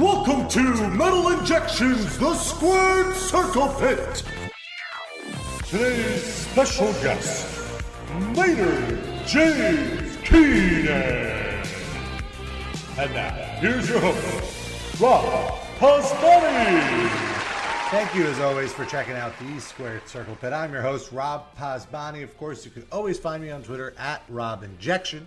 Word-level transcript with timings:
Welcome 0.00 0.48
to 0.48 0.88
Metal 0.88 1.28
Injection's, 1.28 2.16
the 2.16 2.34
Squared 2.34 3.14
Circle 3.14 3.68
Pit. 3.78 4.22
Today's 5.68 6.24
special 6.24 6.90
guest, 7.02 7.70
Maynard 8.34 8.98
James 9.26 10.16
Keenan. 10.24 11.66
And 12.96 13.12
now, 13.12 13.28
here's 13.60 13.90
your 13.90 14.00
host, 14.00 14.98
Rob 14.98 15.58
Pasbani. 15.78 17.10
Thank 17.90 18.14
you, 18.14 18.24
as 18.24 18.40
always, 18.40 18.72
for 18.72 18.86
checking 18.86 19.16
out 19.16 19.38
the 19.38 19.60
Squared 19.60 20.08
Circle 20.08 20.36
Pit. 20.36 20.54
I'm 20.54 20.72
your 20.72 20.80
host, 20.80 21.12
Rob 21.12 21.54
Pasbani. 21.58 22.22
Of 22.22 22.38
course, 22.38 22.64
you 22.64 22.70
can 22.70 22.86
always 22.90 23.18
find 23.18 23.42
me 23.42 23.50
on 23.50 23.62
Twitter 23.62 23.92
at 23.98 24.22
Rob 24.30 24.62
Injection. 24.62 25.26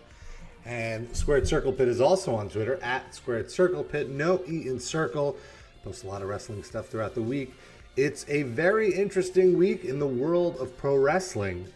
And 0.66 1.14
Squared 1.16 1.48
Circle 1.48 1.74
Pit 1.74 1.88
is 1.88 2.00
also 2.00 2.36
on 2.36 2.50
Twitter 2.50 2.82
at 2.82 3.14
Squared 3.14 3.52
Circle 3.52 3.84
Pit. 3.84 4.10
No 4.10 4.42
E 4.48 4.68
in 4.68 4.80
Circle. 4.80 5.38
Post 5.84 6.04
a 6.04 6.08
lot 6.08 6.22
of 6.22 6.30
wrestling 6.30 6.64
stuff 6.64 6.88
throughout 6.88 7.16
the 7.16 7.22
week. 7.22 7.54
It's 7.98 8.26
a 8.30 8.44
very 8.44 8.94
interesting 8.94 9.58
week 9.58 9.84
in 9.84 10.00
the 10.00 10.08
world 10.08 10.58
of 10.58 10.76
pro 10.78 10.96
wrestling. 10.96 11.68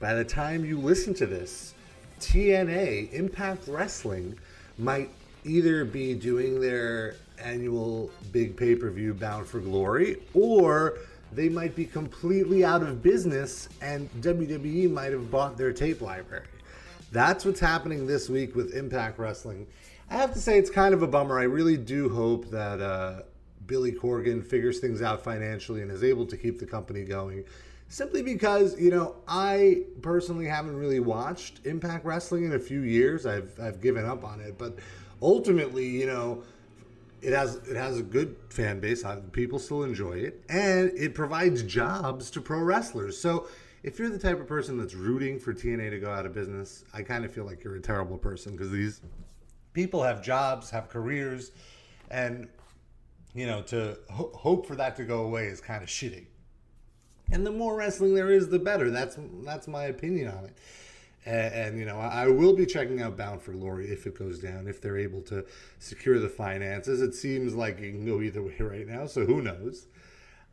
By 0.00 0.14
the 0.14 0.24
time 0.24 0.64
you 0.64 0.78
listen 0.78 1.14
to 1.14 1.26
this, 1.26 1.74
TNA, 2.20 3.12
Impact 3.12 3.68
Wrestling, 3.68 4.36
might 4.78 5.10
either 5.44 5.84
be 5.84 6.14
doing 6.14 6.60
their 6.60 7.14
annual 7.38 8.10
big 8.32 8.56
pay 8.56 8.74
per 8.74 8.90
view 8.90 9.14
Bound 9.14 9.46
for 9.46 9.60
Glory, 9.60 10.16
or 10.34 10.98
they 11.32 11.48
might 11.48 11.74
be 11.74 11.84
completely 11.84 12.64
out 12.64 12.82
of 12.82 13.02
business 13.02 13.68
and 13.80 14.10
WWE 14.20 14.90
might 14.90 15.12
have 15.12 15.30
bought 15.30 15.56
their 15.56 15.72
tape 15.72 16.00
library. 16.00 16.46
That's 17.12 17.44
what's 17.44 17.60
happening 17.60 18.06
this 18.06 18.30
week 18.30 18.56
with 18.56 18.74
Impact 18.74 19.18
Wrestling. 19.18 19.66
I 20.08 20.16
have 20.16 20.32
to 20.32 20.40
say, 20.40 20.58
it's 20.58 20.70
kind 20.70 20.94
of 20.94 21.02
a 21.02 21.06
bummer. 21.06 21.38
I 21.38 21.42
really 21.42 21.76
do 21.76 22.08
hope 22.08 22.50
that 22.50 22.80
uh, 22.80 23.22
Billy 23.66 23.92
Corgan 23.92 24.42
figures 24.42 24.78
things 24.78 25.02
out 25.02 25.22
financially 25.22 25.82
and 25.82 25.90
is 25.90 26.02
able 26.02 26.24
to 26.24 26.38
keep 26.38 26.58
the 26.58 26.64
company 26.64 27.04
going. 27.04 27.44
Simply 27.88 28.22
because, 28.22 28.80
you 28.80 28.90
know, 28.90 29.16
I 29.28 29.82
personally 30.00 30.46
haven't 30.46 30.74
really 30.74 31.00
watched 31.00 31.60
Impact 31.66 32.06
Wrestling 32.06 32.44
in 32.44 32.54
a 32.54 32.58
few 32.58 32.80
years. 32.80 33.26
I've, 33.26 33.52
I've 33.60 33.82
given 33.82 34.06
up 34.06 34.24
on 34.24 34.40
it. 34.40 34.56
But 34.56 34.78
ultimately, 35.20 35.86
you 35.86 36.06
know, 36.06 36.42
it 37.20 37.34
has 37.34 37.56
it 37.68 37.76
has 37.76 37.98
a 37.98 38.02
good 38.02 38.36
fan 38.48 38.80
base. 38.80 39.04
People 39.32 39.58
still 39.58 39.84
enjoy 39.84 40.14
it, 40.14 40.42
and 40.48 40.90
it 40.96 41.14
provides 41.14 41.62
jobs 41.62 42.30
to 42.32 42.40
pro 42.40 42.60
wrestlers. 42.60 43.16
So 43.18 43.46
if 43.82 43.98
you're 43.98 44.10
the 44.10 44.18
type 44.18 44.40
of 44.40 44.46
person 44.46 44.78
that's 44.78 44.94
rooting 44.94 45.38
for 45.38 45.52
TNA 45.52 45.90
to 45.90 45.98
go 45.98 46.10
out 46.10 46.24
of 46.24 46.32
business, 46.32 46.84
I 46.94 47.02
kind 47.02 47.24
of 47.24 47.32
feel 47.32 47.44
like 47.44 47.64
you're 47.64 47.76
a 47.76 47.80
terrible 47.80 48.16
person 48.16 48.52
because 48.52 48.70
these 48.70 49.00
people 49.72 50.02
have 50.02 50.22
jobs, 50.22 50.70
have 50.70 50.88
careers, 50.88 51.50
and 52.10 52.48
you 53.34 53.46
know 53.46 53.62
to 53.62 53.98
ho- 54.10 54.32
hope 54.34 54.66
for 54.66 54.76
that 54.76 54.96
to 54.96 55.04
go 55.04 55.22
away 55.22 55.46
is 55.46 55.60
kind 55.60 55.82
of 55.82 55.88
shitty. 55.88 56.26
And 57.32 57.46
the 57.46 57.50
more 57.50 57.76
wrestling 57.76 58.14
there 58.14 58.30
is, 58.30 58.48
the 58.48 58.58
better. 58.58 58.90
That's 58.90 59.18
that's 59.44 59.66
my 59.66 59.84
opinion 59.84 60.28
on 60.28 60.44
it. 60.44 60.56
And, 61.24 61.54
and, 61.54 61.78
you 61.78 61.84
know, 61.84 61.98
I 61.98 62.26
will 62.26 62.52
be 62.52 62.66
checking 62.66 63.00
out 63.00 63.16
Bound 63.16 63.40
for 63.40 63.52
Glory 63.52 63.86
if 63.86 64.08
it 64.08 64.18
goes 64.18 64.40
down, 64.40 64.66
if 64.66 64.80
they're 64.80 64.98
able 64.98 65.22
to 65.22 65.44
secure 65.78 66.18
the 66.18 66.28
finances. 66.28 67.00
It 67.00 67.14
seems 67.14 67.54
like 67.54 67.78
it 67.78 67.92
can 67.92 68.04
go 68.04 68.20
either 68.20 68.42
way 68.42 68.56
right 68.60 68.86
now, 68.86 69.06
so 69.06 69.24
who 69.24 69.40
knows? 69.40 69.86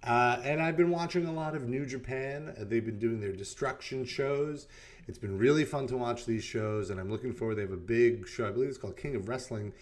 Uh, 0.03 0.39
and 0.43 0.61
I've 0.61 0.77
been 0.77 0.91
watching 0.91 1.25
a 1.25 1.31
lot 1.31 1.55
of 1.55 1.67
New 1.67 1.85
Japan. 1.85 2.53
Uh, 2.57 2.63
they've 2.63 2.85
been 2.85 2.99
doing 2.99 3.19
their 3.19 3.33
destruction 3.33 4.05
shows. 4.05 4.67
It's 5.07 5.17
been 5.17 5.37
really 5.37 5.65
fun 5.65 5.87
to 5.87 5.97
watch 5.97 6.25
these 6.25 6.43
shows, 6.43 6.89
and 6.89 6.99
I'm 6.99 7.09
looking 7.09 7.33
forward. 7.33 7.55
They 7.55 7.63
have 7.63 7.71
a 7.71 7.77
big 7.77 8.27
show, 8.27 8.47
I 8.47 8.51
believe 8.51 8.69
it's 8.69 8.77
called 8.77 8.95
King 8.95 9.15
of 9.15 9.27
Wrestling, 9.27 9.73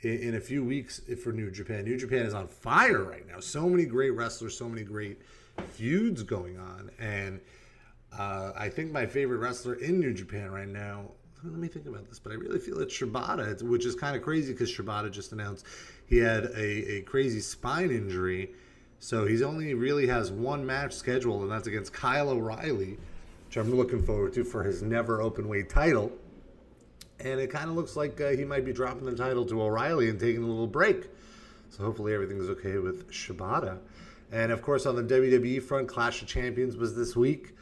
in, 0.00 0.18
in 0.18 0.34
a 0.34 0.40
few 0.40 0.62
weeks 0.62 1.00
for 1.22 1.32
New 1.32 1.50
Japan. 1.50 1.84
New 1.84 1.96
Japan 1.96 2.26
is 2.26 2.34
on 2.34 2.48
fire 2.48 3.02
right 3.02 3.26
now. 3.26 3.40
So 3.40 3.68
many 3.68 3.86
great 3.86 4.10
wrestlers, 4.10 4.56
so 4.56 4.68
many 4.68 4.82
great 4.82 5.22
feuds 5.70 6.22
going 6.22 6.58
on, 6.58 6.90
and 6.98 7.40
uh, 8.18 8.52
I 8.56 8.68
think 8.68 8.92
my 8.92 9.06
favorite 9.06 9.38
wrestler 9.38 9.74
in 9.74 10.00
New 10.00 10.12
Japan 10.12 10.50
right 10.50 10.68
now. 10.68 11.12
Let 11.44 11.54
me 11.54 11.66
think 11.66 11.86
about 11.86 12.08
this, 12.08 12.20
but 12.20 12.30
I 12.30 12.36
really 12.36 12.60
feel 12.60 12.78
it's 12.80 12.96
Shibata, 12.96 13.60
which 13.62 13.84
is 13.84 13.96
kind 13.96 14.14
of 14.14 14.22
crazy 14.22 14.52
because 14.52 14.70
Shibata 14.70 15.10
just 15.10 15.32
announced 15.32 15.66
he 16.06 16.18
had 16.18 16.44
a, 16.44 16.98
a 16.98 17.02
crazy 17.02 17.40
spine 17.40 17.90
injury 17.90 18.52
so 19.02 19.26
he's 19.26 19.42
only 19.42 19.74
really 19.74 20.06
has 20.06 20.30
one 20.30 20.64
match 20.64 20.92
scheduled, 20.92 21.42
and 21.42 21.50
that's 21.50 21.66
against 21.66 21.92
Kyle 21.92 22.30
O'Reilly, 22.30 22.98
which 23.46 23.56
I'm 23.56 23.74
looking 23.74 24.00
forward 24.00 24.32
to 24.34 24.44
for 24.44 24.62
his 24.62 24.80
NEVER 24.80 25.18
Openweight 25.18 25.68
title. 25.68 26.12
And 27.18 27.40
it 27.40 27.50
kind 27.50 27.68
of 27.68 27.74
looks 27.74 27.96
like 27.96 28.20
uh, 28.20 28.28
he 28.28 28.44
might 28.44 28.64
be 28.64 28.72
dropping 28.72 29.06
the 29.06 29.16
title 29.16 29.44
to 29.46 29.60
O'Reilly 29.60 30.08
and 30.08 30.20
taking 30.20 30.44
a 30.44 30.46
little 30.46 30.68
break. 30.68 31.08
So 31.70 31.82
hopefully 31.82 32.14
everything's 32.14 32.48
okay 32.50 32.78
with 32.78 33.10
Shibata. 33.10 33.80
And 34.30 34.52
of 34.52 34.62
course, 34.62 34.86
on 34.86 34.94
the 34.94 35.02
WWE 35.02 35.60
front, 35.64 35.88
Clash 35.88 36.22
of 36.22 36.28
Champions 36.28 36.76
was 36.76 36.94
this 36.94 37.16
week, 37.16 37.56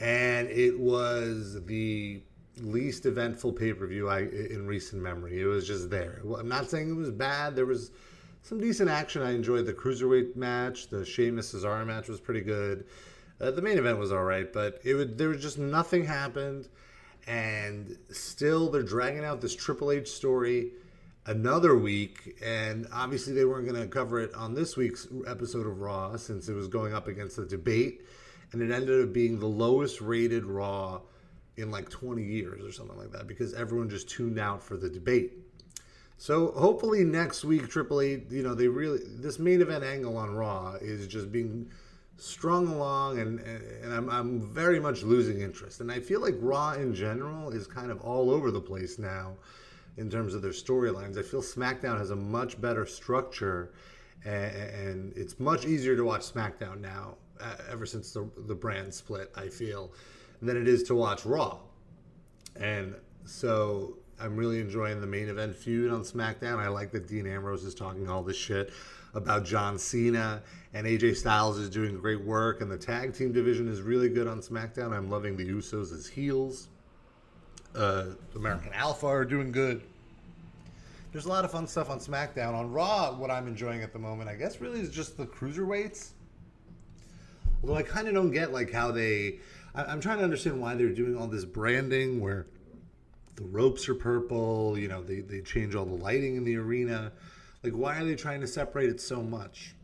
and 0.00 0.48
it 0.48 0.76
was 0.76 1.64
the 1.66 2.20
least 2.56 3.06
eventful 3.06 3.52
pay 3.52 3.72
per 3.72 3.86
view 3.86 4.08
I 4.08 4.22
in 4.22 4.66
recent 4.66 5.00
memory. 5.00 5.40
It 5.40 5.46
was 5.46 5.68
just 5.68 5.88
there. 5.88 6.20
I'm 6.36 6.48
not 6.48 6.68
saying 6.68 6.90
it 6.90 6.96
was 6.96 7.12
bad. 7.12 7.54
There 7.54 7.64
was 7.64 7.92
some 8.42 8.60
decent 8.60 8.90
action. 8.90 9.22
I 9.22 9.32
enjoyed 9.32 9.66
the 9.66 9.72
cruiserweight 9.72 10.36
match. 10.36 10.88
The 10.88 11.04
Sheamus 11.04 11.52
Cesaro 11.52 11.86
match 11.86 12.08
was 12.08 12.20
pretty 12.20 12.40
good. 12.40 12.86
Uh, 13.40 13.50
the 13.50 13.62
main 13.62 13.78
event 13.78 13.98
was 13.98 14.12
all 14.12 14.24
right, 14.24 14.52
but 14.52 14.80
it 14.84 14.94
would 14.94 15.16
there 15.16 15.28
was 15.28 15.40
just 15.40 15.58
nothing 15.58 16.04
happened, 16.04 16.68
and 17.26 17.96
still 18.10 18.70
they're 18.70 18.82
dragging 18.82 19.24
out 19.24 19.40
this 19.40 19.54
Triple 19.54 19.90
H 19.90 20.08
story 20.08 20.72
another 21.26 21.76
week, 21.76 22.38
and 22.44 22.86
obviously 22.92 23.32
they 23.32 23.44
weren't 23.44 23.66
going 23.66 23.80
to 23.80 23.88
cover 23.88 24.20
it 24.20 24.34
on 24.34 24.54
this 24.54 24.76
week's 24.76 25.06
episode 25.26 25.66
of 25.66 25.80
Raw 25.80 26.16
since 26.16 26.48
it 26.48 26.54
was 26.54 26.68
going 26.68 26.92
up 26.92 27.08
against 27.08 27.36
the 27.36 27.46
debate, 27.46 28.02
and 28.52 28.60
it 28.60 28.70
ended 28.70 29.02
up 29.02 29.12
being 29.12 29.38
the 29.38 29.46
lowest 29.46 30.00
rated 30.00 30.44
Raw 30.44 31.00
in 31.56 31.70
like 31.70 31.88
20 31.88 32.22
years 32.22 32.64
or 32.64 32.72
something 32.72 32.96
like 32.96 33.12
that 33.12 33.26
because 33.26 33.54
everyone 33.54 33.88
just 33.88 34.08
tuned 34.08 34.38
out 34.38 34.62
for 34.62 34.76
the 34.76 34.88
debate. 34.88 35.32
So 36.20 36.52
hopefully 36.52 37.02
next 37.02 37.44
week, 37.44 37.70
Triple 37.70 38.02
H, 38.02 38.24
you 38.28 38.42
know, 38.42 38.54
they 38.54 38.68
really 38.68 38.98
this 39.06 39.38
main 39.38 39.62
event 39.62 39.82
angle 39.82 40.18
on 40.18 40.34
Raw 40.34 40.74
is 40.74 41.06
just 41.06 41.32
being 41.32 41.70
strung 42.18 42.68
along, 42.68 43.18
and 43.20 43.40
and 43.40 43.90
I'm 43.90 44.10
I'm 44.10 44.42
very 44.52 44.78
much 44.78 45.02
losing 45.02 45.40
interest. 45.40 45.80
And 45.80 45.90
I 45.90 45.98
feel 45.98 46.20
like 46.20 46.34
Raw 46.38 46.72
in 46.74 46.94
general 46.94 47.48
is 47.52 47.66
kind 47.66 47.90
of 47.90 48.02
all 48.02 48.30
over 48.30 48.50
the 48.50 48.60
place 48.60 48.98
now 48.98 49.32
in 49.96 50.10
terms 50.10 50.34
of 50.34 50.42
their 50.42 50.50
storylines. 50.50 51.16
I 51.16 51.22
feel 51.22 51.40
SmackDown 51.40 51.96
has 51.96 52.10
a 52.10 52.16
much 52.16 52.60
better 52.60 52.84
structure, 52.84 53.72
and, 54.22 54.54
and 54.54 55.16
it's 55.16 55.40
much 55.40 55.64
easier 55.64 55.96
to 55.96 56.04
watch 56.04 56.20
SmackDown 56.20 56.82
now. 56.82 57.16
Ever 57.70 57.86
since 57.86 58.12
the 58.12 58.28
the 58.46 58.54
brand 58.54 58.92
split, 58.92 59.32
I 59.34 59.48
feel 59.48 59.94
than 60.42 60.58
it 60.58 60.68
is 60.68 60.82
to 60.82 60.94
watch 60.94 61.24
Raw, 61.24 61.60
and 62.56 62.94
so 63.24 63.96
I'm 64.20 64.36
really 64.36 64.60
enjoying 64.60 65.00
the 65.00 65.06
main 65.06 65.28
event 65.28 65.56
feud 65.56 65.90
on 65.90 66.02
SmackDown. 66.02 66.58
I 66.58 66.68
like 66.68 66.92
that 66.92 67.08
Dean 67.08 67.26
Ambrose 67.26 67.64
is 67.64 67.74
talking 67.74 68.08
all 68.08 68.22
this 68.22 68.36
shit 68.36 68.70
about 69.14 69.44
John 69.44 69.78
Cena, 69.78 70.42
and 70.74 70.86
AJ 70.86 71.16
Styles 71.16 71.58
is 71.58 71.70
doing 71.70 71.98
great 71.98 72.22
work, 72.22 72.60
and 72.60 72.70
the 72.70 72.76
tag 72.76 73.14
team 73.14 73.32
division 73.32 73.66
is 73.66 73.80
really 73.80 74.08
good 74.08 74.26
on 74.28 74.40
SmackDown. 74.40 74.92
I'm 74.92 75.10
loving 75.10 75.36
the 75.36 75.48
Usos 75.48 75.92
as 75.92 76.06
heels. 76.06 76.68
Uh, 77.74 78.06
American 78.34 78.72
Alpha 78.72 79.06
are 79.06 79.24
doing 79.24 79.52
good. 79.52 79.82
There's 81.12 81.24
a 81.24 81.28
lot 81.28 81.44
of 81.44 81.50
fun 81.50 81.66
stuff 81.66 81.90
on 81.90 81.98
SmackDown. 81.98 82.54
On 82.54 82.70
Raw, 82.70 83.16
what 83.16 83.30
I'm 83.30 83.48
enjoying 83.48 83.82
at 83.82 83.92
the 83.92 83.98
moment, 83.98 84.28
I 84.28 84.36
guess, 84.36 84.60
really 84.60 84.80
is 84.80 84.90
just 84.90 85.16
the 85.16 85.26
cruiserweights. 85.26 86.10
Although 87.62 87.76
I 87.76 87.82
kind 87.82 88.06
of 88.06 88.14
don't 88.14 88.30
get 88.30 88.52
like 88.52 88.72
how 88.72 88.92
they. 88.92 89.40
I, 89.74 89.92
am 89.92 90.00
trying 90.00 90.18
to 90.18 90.24
understand 90.24 90.60
why 90.60 90.74
they're 90.74 90.88
doing 90.88 91.16
all 91.16 91.26
this 91.26 91.44
branding 91.44 92.20
where 92.20 92.46
the 93.40 93.46
ropes 93.46 93.88
are 93.88 93.94
purple. 93.94 94.78
You 94.78 94.88
know, 94.88 95.02
they, 95.02 95.20
they 95.20 95.40
change 95.40 95.74
all 95.74 95.86
the 95.86 95.94
lighting 95.94 96.36
in 96.36 96.44
the 96.44 96.56
arena. 96.56 97.12
Like, 97.64 97.72
why 97.72 97.98
are 97.98 98.04
they 98.04 98.14
trying 98.14 98.40
to 98.42 98.46
separate 98.46 98.90
it 98.90 99.00
so 99.00 99.22
much? 99.22 99.74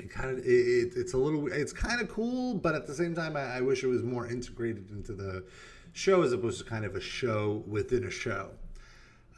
It 0.00 0.10
kind 0.10 0.30
of 0.30 0.38
it, 0.38 0.48
it, 0.48 0.92
it's 0.96 1.14
a 1.14 1.18
little 1.18 1.46
it's 1.48 1.72
kind 1.72 2.00
of 2.00 2.08
cool, 2.08 2.54
but 2.54 2.74
at 2.74 2.86
the 2.86 2.94
same 2.94 3.14
time, 3.14 3.36
I, 3.36 3.56
I 3.56 3.60
wish 3.60 3.82
it 3.82 3.88
was 3.88 4.02
more 4.02 4.26
integrated 4.26 4.90
into 4.90 5.14
the 5.14 5.44
show 5.92 6.22
as 6.22 6.32
opposed 6.32 6.58
to 6.58 6.64
kind 6.64 6.84
of 6.84 6.94
a 6.94 7.00
show 7.00 7.64
within 7.66 8.04
a 8.04 8.10
show. 8.10 8.50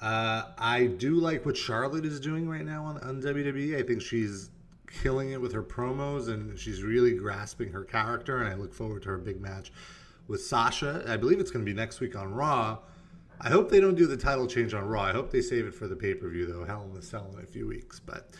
Uh, 0.01 0.43
I 0.59 0.87
do 0.87 1.15
like 1.15 1.47
what 1.47 1.57
Charlotte 1.57 2.05
is 2.05 2.21
doing 2.21 2.49
right 2.49 2.65
now 2.65 2.85
on, 2.85 2.99
on 2.99 3.23
WWE. 3.23 3.79
I 3.79 3.83
think 3.83 4.03
she's 4.03 4.51
killing 5.03 5.33
it 5.33 5.41
with 5.41 5.53
her 5.53 5.63
promos 5.63 6.29
and 6.29 6.59
she's 6.59 6.83
really 6.83 7.15
grasping 7.15 7.73
her 7.73 7.85
character. 7.85 8.39
And 8.39 8.49
I 8.49 8.55
look 8.55 8.73
forward 8.73 9.03
to 9.03 9.11
her 9.11 9.19
big 9.19 9.41
match 9.41 9.73
with 10.27 10.43
Sasha. 10.43 11.05
I 11.07 11.17
believe 11.17 11.41
it's 11.41 11.51
going 11.51 11.65
to 11.65 11.71
be 11.71 11.77
next 11.77 12.01
week 12.01 12.17
on 12.17 12.33
Raw. 12.33 12.79
I 13.41 13.51
hope 13.51 13.71
they 13.71 13.81
don't 13.81 13.95
do 13.95 14.07
the 14.07 14.17
title 14.17 14.47
change 14.47 14.75
on 14.75 14.85
Raw. 14.85 15.03
I 15.03 15.13
hope 15.13 15.31
they 15.31 15.41
save 15.41 15.67
it 15.67 15.75
for 15.75 15.87
the 15.87 15.97
pay 15.97 16.15
per 16.15 16.29
view, 16.29 16.47
though. 16.47 16.65
Hell 16.65 16.85
in 16.85 16.95
the 16.95 17.03
Cell 17.03 17.31
in 17.37 17.45
a 17.45 17.47
few 17.47 17.67
weeks. 17.67 18.01
But 18.01 18.31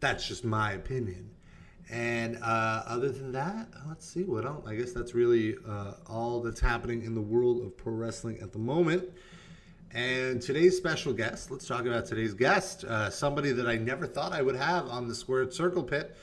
that's 0.00 0.28
just 0.28 0.44
my 0.44 0.72
opinion. 0.72 1.30
And 1.90 2.38
uh, 2.42 2.82
other 2.86 3.10
than 3.10 3.32
that, 3.32 3.68
let's 3.88 4.06
see 4.08 4.24
what 4.24 4.44
else. 4.44 4.66
I 4.66 4.74
guess 4.74 4.92
that's 4.92 5.14
really 5.14 5.56
uh, 5.66 5.92
all 6.06 6.40
that's 6.40 6.60
happening 6.60 7.02
in 7.02 7.14
the 7.14 7.20
world 7.20 7.62
of 7.62 7.76
pro 7.76 7.92
wrestling 7.92 8.38
at 8.40 8.52
the 8.52 8.58
moment. 8.58 9.04
And 9.94 10.40
today's 10.40 10.76
special 10.76 11.12
guest, 11.12 11.50
let's 11.50 11.66
talk 11.66 11.84
about 11.84 12.06
today's 12.06 12.32
guest, 12.32 12.84
uh, 12.84 13.10
somebody 13.10 13.52
that 13.52 13.68
I 13.68 13.76
never 13.76 14.06
thought 14.06 14.32
I 14.32 14.40
would 14.40 14.56
have 14.56 14.88
on 14.88 15.06
the 15.06 15.14
Squared 15.14 15.52
Circle 15.52 15.82
Pit. 15.82 16.16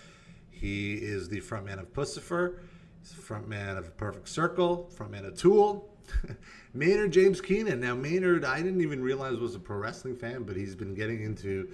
He 0.50 0.96
is 0.96 1.30
the 1.30 1.40
frontman 1.40 1.80
of 1.80 1.94
Puscifer, 1.94 2.62
he's 3.00 3.12
the 3.12 3.22
frontman 3.22 3.78
of 3.78 3.96
Perfect 3.96 4.28
Circle, 4.28 4.90
frontman 4.98 5.28
of 5.28 5.38
Tool. 5.38 5.88
Maynard 6.74 7.12
James 7.12 7.42
Keenan. 7.42 7.80
Now, 7.80 7.96
Maynard, 7.96 8.46
I 8.46 8.62
didn't 8.62 8.82
even 8.82 9.02
realize 9.02 9.38
was 9.38 9.56
a 9.56 9.60
pro 9.60 9.78
wrestling 9.78 10.16
fan, 10.16 10.44
but 10.44 10.56
he's 10.56 10.76
been 10.76 10.94
getting 10.94 11.24
into 11.24 11.70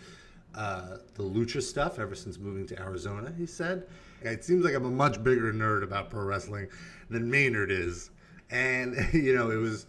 uh, 0.55 0.97
the 1.15 1.23
lucha 1.23 1.61
stuff 1.61 1.99
ever 1.99 2.15
since 2.15 2.37
moving 2.37 2.65
to 2.67 2.79
Arizona, 2.79 3.33
he 3.37 3.45
said. 3.45 3.87
It 4.21 4.43
seems 4.43 4.63
like 4.63 4.73
I'm 4.73 4.85
a 4.85 4.91
much 4.91 5.23
bigger 5.23 5.53
nerd 5.53 5.83
about 5.83 6.09
pro 6.09 6.23
wrestling 6.23 6.67
than 7.09 7.29
Maynard 7.29 7.71
is. 7.71 8.11
And, 8.49 8.95
you 9.13 9.35
know, 9.35 9.51
it 9.51 9.57
was 9.57 9.85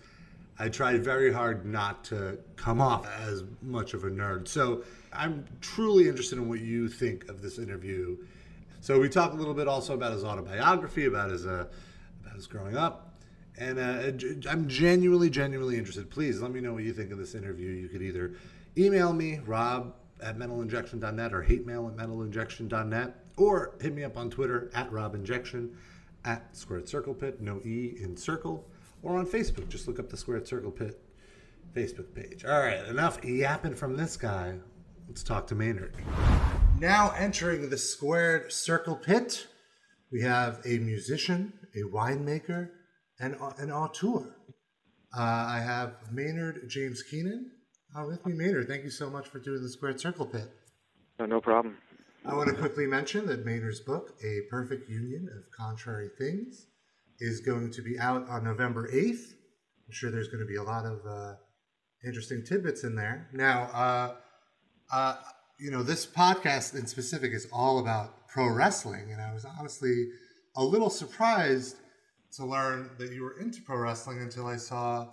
I 0.59 0.69
tried 0.69 1.05
very 1.05 1.33
hard 1.33 1.67
not 1.67 2.05
to 2.05 2.39
come 2.57 2.81
off 2.81 3.07
as 3.21 3.45
much 3.61 3.93
of 3.93 4.05
a 4.05 4.11
nerd. 4.11 4.49
So 4.49 4.85
I'm 5.13 5.45
truly 5.61 6.09
interested 6.09 6.39
in 6.39 6.49
what 6.49 6.61
you 6.61 6.89
think 6.89 7.29
of 7.29 7.43
this 7.43 7.59
interview. 7.59 8.17
So 8.81 8.99
we 8.99 9.09
talk 9.09 9.33
a 9.33 9.37
little 9.37 9.55
bit 9.55 9.69
also 9.69 9.95
about 9.95 10.13
his 10.13 10.25
autobiography, 10.25 11.05
about 11.07 11.31
his 11.31 11.47
uh, 11.47 11.67
about 12.23 12.37
his 12.37 12.47
growing 12.47 12.77
up, 12.77 13.16
and 13.59 13.79
uh, 13.79 14.49
I'm 14.51 14.69
genuinely, 14.69 15.31
genuinely 15.31 15.79
interested. 15.79 16.11
Please 16.11 16.41
let 16.41 16.51
me 16.51 16.61
know 16.61 16.73
what 16.75 16.85
you 16.85 16.93
think 16.93 17.11
of 17.11 17.19
this 17.19 17.35
interview. 17.35 17.71
You 17.71 17.89
could 17.89 18.03
either 18.03 18.35
email 18.77 19.13
me, 19.13 19.41
Rob 19.47 19.95
at 20.23 20.39
metalinjection.net, 20.39 21.33
or 21.35 21.43
hate 21.43 21.67
mail 21.67 21.89
at 21.89 21.97
metalinjection.net, 21.97 23.15
or 23.37 23.75
hit 23.81 23.95
me 23.95 24.05
up 24.05 24.17
on 24.17 24.31
Twitter 24.31 24.71
at 24.75 24.91
robinjection, 24.91 25.71
at 26.25 26.57
Squared 26.57 26.89
Circle 26.89 27.15
Pit, 27.15 27.41
no 27.41 27.61
E 27.65 27.97
in 28.01 28.17
circle 28.17 28.67
or 29.03 29.17
on 29.17 29.27
Facebook. 29.27 29.69
Just 29.69 29.87
look 29.87 29.99
up 29.99 30.11
the 30.11 30.17
Squared 30.17 30.47
Circle 30.47 30.73
Pit 30.73 31.01
Facebook 31.75 32.15
page. 32.15 32.45
All 32.45 32.61
right, 32.61 32.85
enough 32.89 33.25
yapping 33.25 33.75
from 33.75 33.97
this 33.97 34.17
guy. 34.17 34.57
Let's 35.09 35.23
talk 35.23 35.47
to 35.49 35.55
Maynard. 35.55 35.95
Now 36.81 37.13
entering 37.17 37.71
the 37.71 37.79
Squared 37.79 38.53
Circle 38.53 38.97
Pit, 38.97 39.47
we 40.11 40.23
have 40.23 40.61
a 40.65 40.79
musician, 40.79 41.53
a 41.75 41.83
winemaker, 41.83 42.71
and 43.19 43.37
an 43.59 43.71
auteur. 43.71 44.35
Uh, 45.17 45.21
I 45.21 45.61
have 45.61 45.95
Maynard 46.13 46.69
James 46.69 47.03
Keenan 47.03 47.51
uh, 47.97 48.05
with 48.07 48.25
me. 48.27 48.35
Maynard, 48.35 48.69
thank 48.69 48.85
you 48.85 48.91
so 48.91 49.09
much 49.09 49.29
for 49.29 49.39
doing 49.39 49.63
the 49.63 49.69
Squared 49.69 50.01
Circle 50.01 50.27
Pit. 50.27 50.51
No, 51.19 51.27
no 51.27 51.41
problem. 51.41 51.79
I 52.25 52.35
want 52.35 52.49
to 52.49 52.55
quickly 52.55 52.87
mention 52.87 53.27
that 53.27 53.47
Maynard's 53.47 53.81
book, 53.81 54.15
A 54.23 54.41
Perfect 54.51 54.91
Union 54.91 55.29
of 55.35 55.45
Contrary 55.57 56.11
Things, 56.19 56.67
is 57.21 57.41
going 57.41 57.71
to 57.73 57.83
be 57.83 57.99
out 57.99 58.29
on 58.29 58.45
November 58.45 58.91
8th. 58.93 59.33
I'm 59.87 59.93
sure 59.93 60.11
there's 60.11 60.29
going 60.29 60.41
to 60.41 60.47
be 60.47 60.57
a 60.57 60.63
lot 60.63 60.85
of 60.85 61.01
uh, 61.09 61.35
interesting 62.05 62.45
tidbits 62.45 62.85
in 62.85 62.97
there. 62.97 63.29
Now, 63.33 63.63
uh, 63.73 64.15
uh, 64.93 65.17
you 65.59 65.71
know, 65.71 65.83
this 65.83 66.05
podcast 66.05 66.75
in 66.75 66.87
specific 66.87 67.33
is 67.33 67.47
all 67.53 67.79
about 67.79 68.29
pro 68.29 68.49
wrestling, 68.49 69.13
and 69.13 69.23
I 69.23 69.33
was 69.33 69.47
honestly 69.59 70.09
a 70.57 70.65
little 70.65 70.91
surprised 70.91 71.77
to 72.37 72.47
learn 72.47 72.91
that 72.99 73.13
you 73.13 73.23
were 73.23 73.39
into 73.41 73.63
pro 73.63 73.79
wrestling 73.79 74.21
until 74.21 74.47
I 74.47 74.57
saw 74.57 75.09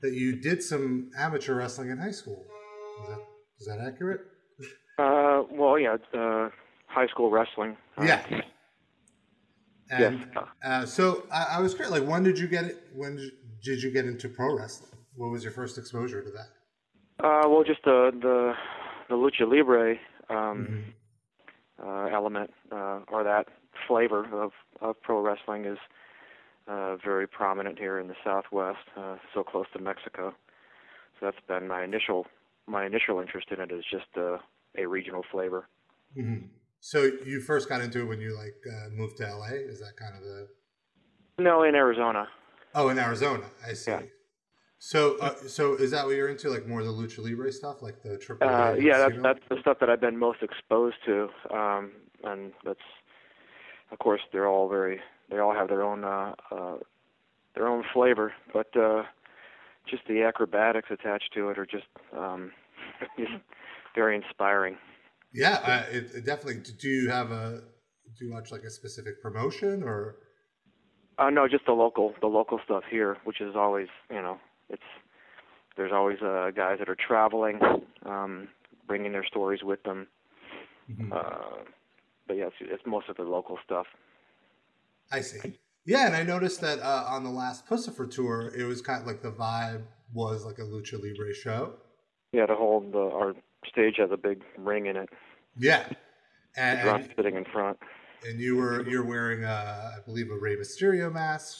that 0.00 0.12
you 0.12 0.40
did 0.40 0.62
some 0.62 1.10
amateur 1.18 1.54
wrestling 1.54 1.90
in 1.90 1.98
high 1.98 2.10
school. 2.10 2.44
Is 3.02 3.08
that, 3.08 3.18
is 3.60 3.66
that 3.66 3.80
accurate? 3.80 4.20
Uh, 4.98 5.42
well, 5.50 5.78
yeah, 5.78 5.96
uh, 6.16 6.50
high 6.86 7.06
school 7.08 7.30
wrestling. 7.30 7.76
Uh, 7.98 8.04
yeah. 8.04 8.40
And 9.90 10.26
yes. 10.34 10.44
uh, 10.64 10.86
so 10.86 11.26
I, 11.30 11.56
I, 11.56 11.60
was 11.60 11.74
curious, 11.74 11.92
like, 11.92 12.08
when 12.08 12.22
did 12.22 12.38
you 12.38 12.48
get 12.48 12.64
it? 12.64 12.84
When 12.94 13.16
did 13.62 13.82
you 13.82 13.90
get 13.90 14.06
into 14.06 14.30
pro 14.30 14.56
wrestling? 14.56 14.90
What 15.14 15.28
was 15.28 15.44
your 15.44 15.52
first 15.52 15.76
exposure 15.76 16.22
to 16.22 16.30
that? 16.30 17.24
Uh, 17.24 17.48
well, 17.50 17.64
just 17.64 17.84
the 17.84 18.10
the, 18.18 18.54
the 19.10 19.14
lucha 19.14 19.46
libre 19.46 19.96
um, 20.30 20.86
mm-hmm. 21.78 21.86
uh, 21.86 22.06
element 22.06 22.50
uh, 22.72 23.00
or 23.08 23.22
that 23.24 23.48
flavor 23.86 24.24
of, 24.42 24.52
of 24.80 25.00
pro 25.02 25.20
wrestling 25.20 25.66
is 25.66 25.78
uh, 26.66 26.96
very 26.96 27.26
prominent 27.26 27.78
here 27.78 27.98
in 27.98 28.08
the 28.08 28.14
Southwest, 28.24 28.78
uh, 28.96 29.16
so 29.34 29.42
close 29.42 29.66
to 29.74 29.78
Mexico. 29.78 30.34
So 31.20 31.26
that's 31.26 31.36
been 31.46 31.68
my 31.68 31.84
initial 31.84 32.26
my 32.66 32.86
initial 32.86 33.20
interest 33.20 33.48
in 33.50 33.60
it 33.60 33.70
is 33.70 33.84
just 33.90 34.06
uh, 34.16 34.38
a 34.76 34.86
regional 34.86 35.22
flavor. 35.30 35.68
Mm-hmm. 36.16 36.46
So 36.80 37.10
you 37.24 37.40
first 37.40 37.68
got 37.68 37.80
into 37.80 38.00
it 38.00 38.04
when 38.04 38.20
you 38.20 38.36
like 38.36 38.56
uh, 38.70 38.88
moved 38.90 39.18
to 39.18 39.24
LA? 39.24 39.48
Is 39.52 39.80
that 39.80 39.96
kind 39.96 40.14
of 40.16 40.22
the? 40.22 40.48
No, 41.38 41.62
in 41.62 41.74
Arizona. 41.74 42.28
Oh, 42.74 42.88
in 42.88 42.98
Arizona, 42.98 43.44
I 43.66 43.74
see. 43.74 43.90
Yeah. 43.90 44.00
So, 44.78 45.16
uh, 45.18 45.34
so 45.46 45.76
is 45.76 45.92
that 45.92 46.04
what 46.04 46.14
you're 46.14 46.28
into? 46.28 46.50
Like 46.50 46.66
more 46.66 46.82
the 46.82 46.90
lucha 46.90 47.24
libre 47.24 47.50
stuff, 47.52 47.80
like 47.80 48.02
the 48.02 48.18
triple? 48.18 48.46
Uh, 48.46 48.74
yeah, 48.74 48.98
that's 48.98 49.14
that's 49.22 49.40
the 49.48 49.56
stuff 49.60 49.78
that 49.80 49.88
I've 49.88 50.00
been 50.00 50.18
most 50.18 50.42
exposed 50.42 50.96
to, 51.06 51.28
um, 51.50 51.92
and 52.22 52.52
that's, 52.64 52.80
of 53.90 53.98
course, 53.98 54.20
they're 54.30 54.46
all 54.46 54.68
very, 54.68 55.00
they 55.30 55.38
all 55.38 55.54
have 55.54 55.68
their 55.68 55.82
own, 55.82 56.04
uh, 56.04 56.34
uh, 56.50 56.76
their 57.54 57.68
own 57.68 57.84
flavor, 57.92 58.32
but 58.52 58.74
uh, 58.76 59.04
just 59.88 60.02
the 60.08 60.22
acrobatics 60.22 60.88
attached 60.90 61.32
to 61.34 61.50
it 61.50 61.58
are 61.58 61.66
just, 61.66 61.86
um, 62.16 62.52
very 63.94 64.16
inspiring. 64.16 64.76
Yeah, 65.32 65.58
uh, 65.64 65.82
it, 65.90 66.10
it, 66.14 66.26
definitely. 66.26 66.62
Do 66.78 66.88
you 66.88 67.10
have 67.10 67.32
a 67.32 67.62
do 68.16 68.24
you 68.24 68.32
watch 68.32 68.52
like 68.52 68.62
a 68.62 68.70
specific 68.70 69.20
promotion 69.20 69.82
or? 69.82 70.16
Uh, 71.18 71.30
no, 71.30 71.48
just 71.48 71.66
the 71.66 71.72
local 71.72 72.14
the 72.20 72.28
local 72.28 72.60
stuff 72.64 72.84
here, 72.88 73.16
which 73.24 73.40
is 73.40 73.56
always 73.56 73.88
you 74.10 74.22
know 74.22 74.38
it's 74.68 74.82
there's 75.76 75.92
always 75.92 76.18
uh, 76.22 76.50
guys 76.54 76.78
that 76.78 76.88
are 76.88 76.96
traveling, 76.96 77.58
um, 78.06 78.48
bringing 78.86 79.10
their 79.10 79.24
stories 79.24 79.64
with 79.64 79.82
them. 79.82 80.06
Mm-hmm. 80.88 81.12
Uh, 81.12 81.64
but 82.28 82.36
yeah, 82.36 82.46
it's, 82.46 82.56
it's 82.60 82.82
most 82.86 83.08
of 83.08 83.16
the 83.16 83.24
local 83.24 83.58
stuff. 83.64 83.86
I 85.12 85.20
see. 85.20 85.58
Yeah, 85.86 86.06
and 86.06 86.16
I 86.16 86.22
noticed 86.22 86.60
that 86.62 86.80
uh, 86.80 87.04
on 87.08 87.24
the 87.24 87.30
last 87.30 87.66
Puscifer 87.66 88.10
tour, 88.10 88.52
it 88.56 88.64
was 88.64 88.80
kind 88.80 89.00
of 89.00 89.06
like 89.06 89.22
the 89.22 89.30
vibe 89.30 89.82
was 90.12 90.44
like 90.44 90.58
a 90.58 90.62
lucha 90.62 90.94
libre 90.94 91.34
show. 91.34 91.74
Yeah, 92.32 92.46
the 92.46 92.54
whole 92.54 92.80
the 92.80 92.98
our 92.98 93.34
stage 93.68 93.96
has 93.98 94.10
a 94.10 94.16
big 94.16 94.42
ring 94.56 94.86
in 94.86 94.96
it. 94.96 95.08
Yeah, 95.58 95.86
and, 96.56 96.80
the 96.80 96.94
and 96.94 97.10
sitting 97.16 97.36
in 97.36 97.44
front. 97.52 97.78
And 98.26 98.40
you 98.40 98.56
were 98.56 98.88
you're 98.88 99.04
wearing, 99.04 99.44
uh, 99.44 99.92
I 99.96 100.00
believe, 100.04 100.30
a 100.30 100.38
Rey 100.38 100.56
Mysterio 100.56 101.12
mask, 101.12 101.58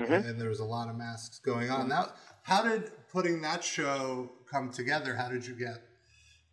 mm-hmm. 0.00 0.12
and 0.12 0.40
there 0.40 0.48
was 0.48 0.60
a 0.60 0.64
lot 0.64 0.88
of 0.88 0.96
masks 0.96 1.38
going 1.38 1.70
on. 1.70 1.88
Now, 1.88 2.08
how 2.42 2.62
did 2.62 2.90
putting 3.12 3.42
that 3.42 3.62
show 3.62 4.30
come 4.50 4.70
together? 4.70 5.14
How 5.14 5.28
did 5.28 5.46
you 5.46 5.54
get, 5.54 5.82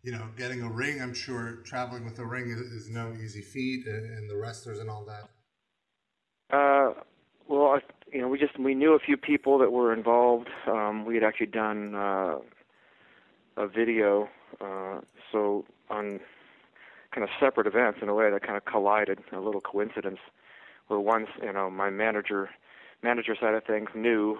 you 0.02 0.12
know, 0.12 0.28
getting 0.36 0.62
a 0.62 0.70
ring? 0.70 1.00
I'm 1.00 1.14
sure 1.14 1.62
traveling 1.64 2.04
with 2.04 2.18
a 2.18 2.26
ring 2.26 2.50
is, 2.50 2.60
is 2.60 2.90
no 2.90 3.14
easy 3.14 3.40
feat, 3.40 3.86
and, 3.86 4.18
and, 4.18 4.30
the 4.30 4.36
wrestlers 4.36 4.78
and 4.78 4.90
all 4.90 5.04
that. 5.06 5.30
Uh, 6.50 6.92
well, 7.48 7.72
I, 7.72 7.80
you 8.12 8.20
know, 8.20 8.28
we 8.28 8.38
just 8.38 8.58
we 8.58 8.74
knew 8.74 8.94
a 8.94 8.98
few 8.98 9.16
people 9.16 9.58
that 9.58 9.72
were 9.72 9.92
involved. 9.92 10.48
Um, 10.66 11.04
we 11.04 11.14
had 11.14 11.24
actually 11.24 11.46
done 11.46 11.94
uh, 11.94 12.36
a 13.56 13.66
video 13.66 14.28
uh, 14.60 15.00
so 15.30 15.64
on 15.90 16.20
kind 17.12 17.24
of 17.24 17.30
separate 17.40 17.66
events 17.66 17.98
in 18.02 18.08
a 18.08 18.14
way 18.14 18.30
that 18.30 18.42
kind 18.42 18.56
of 18.56 18.64
collided, 18.64 19.18
a 19.32 19.40
little 19.40 19.60
coincidence, 19.60 20.18
where 20.88 21.00
once 21.00 21.28
you 21.42 21.52
know 21.52 21.70
my 21.70 21.90
manager 21.90 22.50
manager 23.02 23.36
side 23.38 23.54
of 23.54 23.64
things 23.64 23.90
knew 23.94 24.38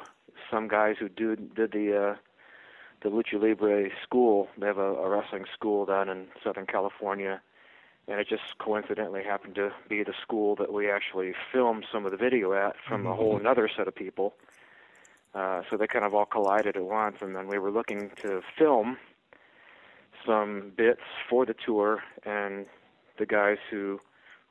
some 0.51 0.69
guys 0.69 0.97
who 0.99 1.09
did 1.09 1.55
did 1.55 1.73
the 1.73 2.11
uh, 2.13 2.17
the 3.03 3.09
lucha 3.11 3.41
libre 3.41 3.89
school. 4.03 4.49
They 4.59 4.67
have 4.67 4.79
a, 4.79 4.95
a 4.95 5.09
wrestling 5.09 5.45
school 5.55 5.87
down 5.87 6.09
in 6.09 6.27
Southern 6.43 6.67
California, 6.67 7.41
and 8.09 8.19
it 8.19 8.27
just 8.29 8.57
coincidentally 8.59 9.23
happened 9.23 9.55
to 9.57 9.71
be 9.89 10.03
the 10.03 10.15
school 10.23 10.57
that 10.57 10.73
we 10.73 10.91
actually 10.91 11.35
filmed 11.53 11.85
some 11.93 12.07
of 12.07 12.11
the 12.11 12.17
video 12.17 12.55
at 12.55 12.75
from 12.87 13.07
a 13.07 13.15
whole 13.15 13.37
another 13.37 13.69
set 13.75 13.87
of 13.87 13.95
people. 13.95 14.35
Uh, 15.35 15.63
so 15.69 15.77
they 15.77 15.87
kind 15.87 16.05
of 16.05 16.15
all 16.15 16.25
collided 16.25 16.75
at 16.77 16.83
once, 16.83 17.19
and 17.21 17.37
then 17.37 17.47
we 17.47 17.59
were 17.59 17.71
looking 17.71 18.11
to 18.23 18.41
film 18.57 18.97
some 20.27 20.73
bits 20.75 21.03
for 21.29 21.45
the 21.45 21.55
tour, 21.55 22.03
and 22.25 22.67
the 23.19 23.27
guys 23.27 23.59
who 23.71 24.01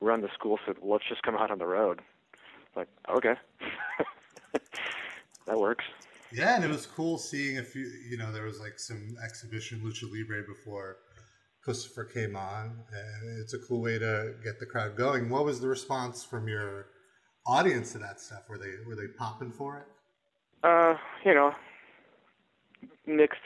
run 0.01 0.21
the 0.21 0.29
school 0.33 0.59
said, 0.65 0.75
well, 0.79 0.93
"Let's 0.93 1.09
just 1.09 1.23
come 1.23 1.35
out 1.35 1.49
on 1.49 1.57
the 1.57 1.65
road." 1.65 2.01
Like, 2.75 2.87
okay, 3.09 3.33
that 5.47 5.59
works. 5.59 5.85
Yeah, 6.31 6.55
and 6.55 6.63
it 6.63 6.69
was 6.69 6.85
cool 6.85 7.17
seeing 7.17 7.57
a 7.57 7.63
few. 7.63 7.91
You 8.07 8.17
know, 8.17 8.31
there 8.31 8.43
was 8.43 8.59
like 8.59 8.77
some 8.77 9.17
exhibition 9.23 9.81
lucha 9.81 10.11
libre 10.11 10.43
before 10.43 10.97
Puscifer 11.67 12.11
came 12.11 12.35
on, 12.35 12.83
and 12.91 13.39
it's 13.39 13.53
a 13.53 13.59
cool 13.59 13.81
way 13.81 13.99
to 13.99 14.35
get 14.43 14.59
the 14.59 14.65
crowd 14.65 14.95
going. 14.95 15.29
What 15.29 15.43
was 15.43 15.59
the 15.59 15.67
response 15.67 16.23
from 16.23 16.47
your 16.47 16.87
audience 17.45 17.91
to 17.91 17.97
that 17.99 18.21
stuff? 18.21 18.43
Were 18.47 18.57
they 18.57 18.71
were 18.87 18.95
they 18.95 19.07
popping 19.17 19.51
for 19.51 19.77
it? 19.79 19.85
Uh, 20.63 20.95
you 21.25 21.33
know, 21.33 21.51
mixed 23.05 23.41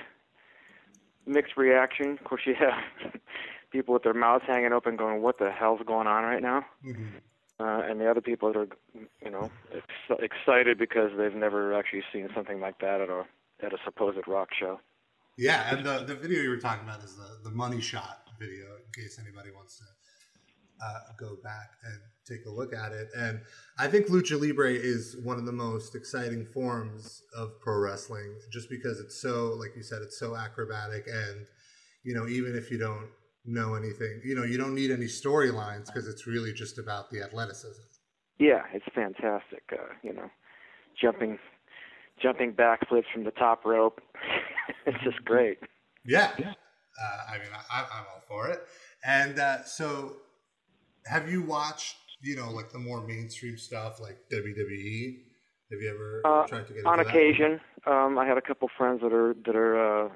mixed 1.25 1.57
reaction. 1.57 2.11
Of 2.11 2.23
course, 2.23 2.41
you 2.45 2.53
have 2.55 3.11
people 3.71 3.93
with 3.93 4.03
their 4.03 4.13
mouths 4.13 4.43
hanging 4.47 4.71
open, 4.71 4.97
going, 4.97 5.23
"What 5.23 5.39
the 5.39 5.51
hell's 5.51 5.81
going 5.85 6.07
on 6.07 6.23
right 6.23 6.41
now?" 6.41 6.63
Mm-hmm. 6.85 7.17
Uh, 7.59 7.81
and 7.81 7.99
the 7.99 8.09
other 8.09 8.21
people 8.21 8.51
that 8.51 8.57
are, 8.57 8.67
you 9.23 9.29
know, 9.29 9.51
ex- 9.75 10.19
excited 10.19 10.79
because 10.79 11.11
they've 11.17 11.35
never 11.35 11.73
actually 11.73 12.01
seen 12.11 12.27
something 12.35 12.59
like 12.59 12.79
that 12.79 13.01
at 13.01 13.09
a 13.09 13.23
at 13.63 13.73
a 13.73 13.77
supposed 13.83 14.27
rock 14.27 14.49
show. 14.57 14.79
Yeah, 15.37 15.75
and 15.75 15.85
the, 15.85 16.03
the 16.03 16.15
video 16.15 16.41
you 16.41 16.49
were 16.49 16.57
talking 16.57 16.87
about 16.87 17.03
is 17.03 17.15
the, 17.15 17.49
the 17.49 17.55
money 17.55 17.81
shot 17.81 18.27
video, 18.39 18.65
in 18.75 19.03
case 19.03 19.19
anybody 19.19 19.49
wants 19.55 19.77
to 19.77 19.85
uh, 20.83 20.99
go 21.19 21.37
back 21.43 21.69
and 21.85 21.99
take 22.27 22.45
a 22.45 22.49
look 22.49 22.73
at 22.73 22.91
it. 22.91 23.09
And 23.15 23.41
I 23.77 23.87
think 23.87 24.07
lucha 24.07 24.39
libre 24.39 24.71
is 24.71 25.15
one 25.23 25.37
of 25.37 25.45
the 25.45 25.51
most 25.51 25.95
exciting 25.95 26.45
forms 26.45 27.23
of 27.35 27.59
pro 27.59 27.79
wrestling, 27.79 28.35
just 28.51 28.69
because 28.69 28.99
it's 28.99 29.21
so, 29.21 29.55
like 29.59 29.75
you 29.75 29.83
said, 29.83 30.01
it's 30.01 30.19
so 30.19 30.35
acrobatic. 30.35 31.07
And 31.07 31.45
you 32.03 32.15
know, 32.15 32.27
even 32.27 32.55
if 32.55 32.71
you 32.71 32.77
don't 32.77 33.09
know 33.45 33.75
anything, 33.75 34.21
you 34.23 34.35
know, 34.35 34.43
you 34.43 34.57
don't 34.57 34.75
need 34.75 34.91
any 34.91 35.05
storylines 35.05 35.87
because 35.87 36.07
it's 36.07 36.27
really 36.27 36.53
just 36.53 36.77
about 36.77 37.09
the 37.11 37.21
athleticism. 37.21 37.81
Yeah, 38.39 38.63
it's 38.73 38.85
fantastic. 38.95 39.63
Uh, 39.71 39.93
you 40.03 40.13
know, 40.13 40.29
jumping, 40.99 41.37
jumping 42.21 42.53
backflips 42.53 43.05
from 43.13 43.23
the 43.23 43.31
top 43.31 43.65
rope. 43.65 44.01
it's 44.85 45.03
just 45.03 45.23
great. 45.25 45.59
Yeah. 46.05 46.31
Uh, 46.37 47.17
I 47.29 47.37
mean, 47.37 47.47
I, 47.71 47.79
I'm 47.79 48.05
all 48.13 48.21
for 48.27 48.47
it. 48.49 48.61
And 49.03 49.39
uh, 49.39 49.63
so 49.63 50.17
have 51.05 51.29
you 51.29 51.41
watched, 51.41 51.95
you 52.21 52.35
know, 52.35 52.51
like 52.51 52.71
the 52.71 52.79
more 52.79 53.05
mainstream 53.05 53.57
stuff 53.57 53.99
like 53.99 54.17
WWE? 54.31 55.19
Have 55.71 55.81
you 55.81 55.89
ever 55.89 56.21
uh, 56.25 56.47
tried 56.47 56.67
to 56.67 56.73
get 56.73 56.79
it? 56.79 56.85
on 56.85 56.99
occasion? 56.99 57.61
That? 57.85 57.91
Um, 57.91 58.17
I 58.17 58.25
had 58.25 58.37
a 58.37 58.41
couple 58.41 58.69
friends 58.77 59.01
that 59.01 59.13
are 59.13 59.33
that 59.45 59.55
are 59.55 60.05
uh, 60.05 60.09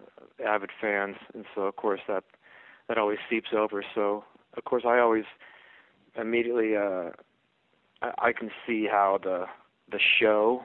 avid 0.46 0.70
fans, 0.80 1.16
and 1.34 1.46
so 1.56 1.62
of 1.62 1.78
course 1.78 2.02
that 2.08 2.26
that 2.88 2.98
always 2.98 3.20
seeps 3.30 3.50
over. 3.58 3.84
So 3.96 4.26
of 4.58 4.66
course 4.66 4.84
I 4.86 5.00
always 5.00 5.24
immediately 6.20 6.76
uh, 6.76 7.12
I, 8.02 8.12
I 8.20 8.34
can 8.34 8.52
see 8.68 8.86
how 8.86 9.20
the 9.24 9.46
the 9.90 10.00
show 10.00 10.64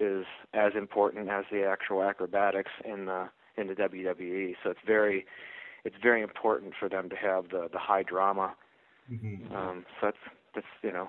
is 0.00 0.24
as 0.54 0.72
important 0.76 1.28
as 1.28 1.44
the 1.52 1.64
actual 1.64 2.02
acrobatics 2.02 2.72
in 2.84 3.06
the 3.06 3.28
in 3.56 3.66
the 3.66 3.74
WWE. 3.74 4.54
So 4.62 4.70
it's 4.70 4.80
very 4.86 5.26
it's 5.84 5.96
very 6.02 6.22
important 6.22 6.74
for 6.78 6.88
them 6.88 7.08
to 7.10 7.16
have 7.16 7.50
the 7.50 7.68
the 7.72 7.78
high 7.78 8.02
drama 8.02 8.54
Mm-hmm. 9.12 9.54
Um, 9.54 9.84
so 10.00 10.06
that's 10.06 10.16
that's 10.54 10.66
you 10.82 10.92
know, 10.92 11.08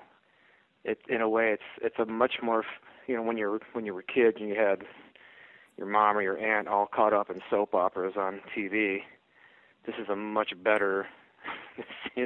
it 0.83 0.99
in 1.07 1.21
a 1.21 1.29
way 1.29 1.51
it's 1.51 1.63
it's 1.81 1.99
a 1.99 2.05
much 2.05 2.35
more 2.41 2.63
you 3.07 3.15
know 3.15 3.21
when 3.21 3.37
you're 3.37 3.59
when 3.73 3.85
you 3.85 3.93
were 3.93 4.01
kids 4.01 4.37
and 4.39 4.49
you 4.49 4.55
had 4.55 4.83
your 5.77 5.87
mom 5.87 6.17
or 6.17 6.21
your 6.21 6.37
aunt 6.37 6.67
all 6.67 6.87
caught 6.87 7.13
up 7.13 7.29
in 7.29 7.41
soap 7.49 7.73
operas 7.73 8.13
on 8.17 8.41
TV. 8.55 8.99
This 9.85 9.95
is 10.01 10.09
a 10.09 10.15
much 10.15 10.53
better. 10.63 11.07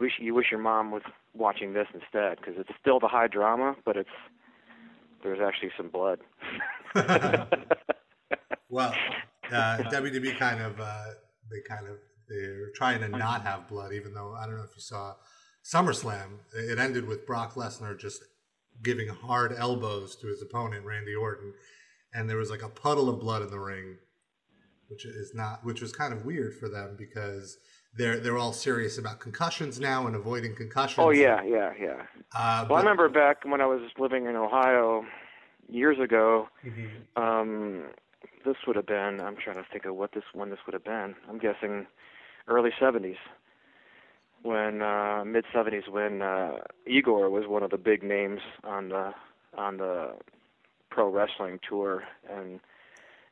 wish 0.00 0.12
you 0.18 0.34
wish 0.34 0.46
your 0.50 0.60
mom 0.60 0.90
was 0.90 1.02
watching 1.34 1.72
this 1.72 1.86
instead 1.92 2.38
because 2.38 2.54
it's 2.58 2.70
still 2.80 2.98
the 2.98 3.08
high 3.08 3.28
drama, 3.28 3.76
but 3.84 3.96
it's 3.96 4.08
there's 5.22 5.40
actually 5.40 5.70
some 5.76 5.88
blood. 5.88 6.20
well, 8.68 8.94
uh, 9.52 9.76
WWE 9.78 10.38
kind 10.38 10.60
of 10.62 10.80
uh, 10.80 11.04
they 11.50 11.60
kind 11.68 11.86
of 11.86 11.96
they're 12.28 12.70
trying 12.74 13.00
to 13.00 13.08
not 13.08 13.42
have 13.42 13.68
blood, 13.68 13.92
even 13.92 14.12
though 14.14 14.34
I 14.34 14.46
don't 14.46 14.56
know 14.56 14.64
if 14.64 14.76
you 14.76 14.82
saw 14.82 15.14
SummerSlam. 15.64 16.38
It 16.54 16.78
ended 16.78 17.06
with 17.06 17.26
Brock 17.26 17.54
Lesnar 17.54 17.98
just 17.98 18.22
giving 18.82 19.08
hard 19.08 19.52
elbows 19.56 20.16
to 20.16 20.26
his 20.28 20.42
opponent, 20.42 20.84
Randy 20.84 21.14
Orton, 21.14 21.54
and 22.14 22.28
there 22.28 22.36
was 22.36 22.50
like 22.50 22.62
a 22.62 22.68
puddle 22.68 23.08
of 23.08 23.20
blood 23.20 23.42
in 23.42 23.50
the 23.50 23.58
ring, 23.58 23.96
which 24.88 25.04
is 25.04 25.32
not, 25.34 25.64
which 25.64 25.80
was 25.80 25.92
kind 25.92 26.12
of 26.12 26.24
weird 26.24 26.54
for 26.54 26.68
them 26.68 26.96
because 26.98 27.58
they're 27.96 28.18
they're 28.18 28.38
all 28.38 28.52
serious 28.52 28.98
about 28.98 29.18
concussions 29.20 29.80
now 29.80 30.06
and 30.06 30.14
avoiding 30.14 30.54
concussions. 30.54 30.98
Oh 30.98 31.10
yeah, 31.10 31.42
yeah, 31.42 31.72
yeah. 31.80 32.02
Uh, 32.34 32.60
well, 32.60 32.66
but, 32.68 32.74
I 32.74 32.78
remember 32.80 33.08
back 33.08 33.44
when 33.44 33.60
I 33.60 33.66
was 33.66 33.80
living 33.98 34.26
in 34.26 34.36
Ohio 34.36 35.04
years 35.68 35.98
ago. 35.98 36.48
Mm-hmm. 36.64 37.22
Um, 37.22 37.84
this 38.44 38.56
would 38.66 38.76
have 38.76 38.86
been. 38.86 39.20
I'm 39.20 39.36
trying 39.36 39.56
to 39.56 39.66
think 39.70 39.84
of 39.84 39.94
what 39.94 40.12
this 40.12 40.24
when 40.32 40.50
this 40.50 40.60
would 40.66 40.74
have 40.74 40.84
been. 40.84 41.14
I'm 41.28 41.38
guessing 41.38 41.86
early 42.46 42.70
70s 42.80 43.16
when 44.42 44.82
uh 44.82 45.24
mid 45.26 45.44
70s 45.54 45.88
when 45.88 46.22
uh 46.22 46.58
Igor 46.86 47.28
was 47.28 47.46
one 47.46 47.62
of 47.62 47.70
the 47.70 47.76
big 47.76 48.02
names 48.02 48.40
on 48.64 48.88
the 48.88 49.12
on 49.56 49.76
the 49.78 50.14
pro 50.90 51.08
wrestling 51.10 51.58
tour 51.68 52.04
and 52.30 52.60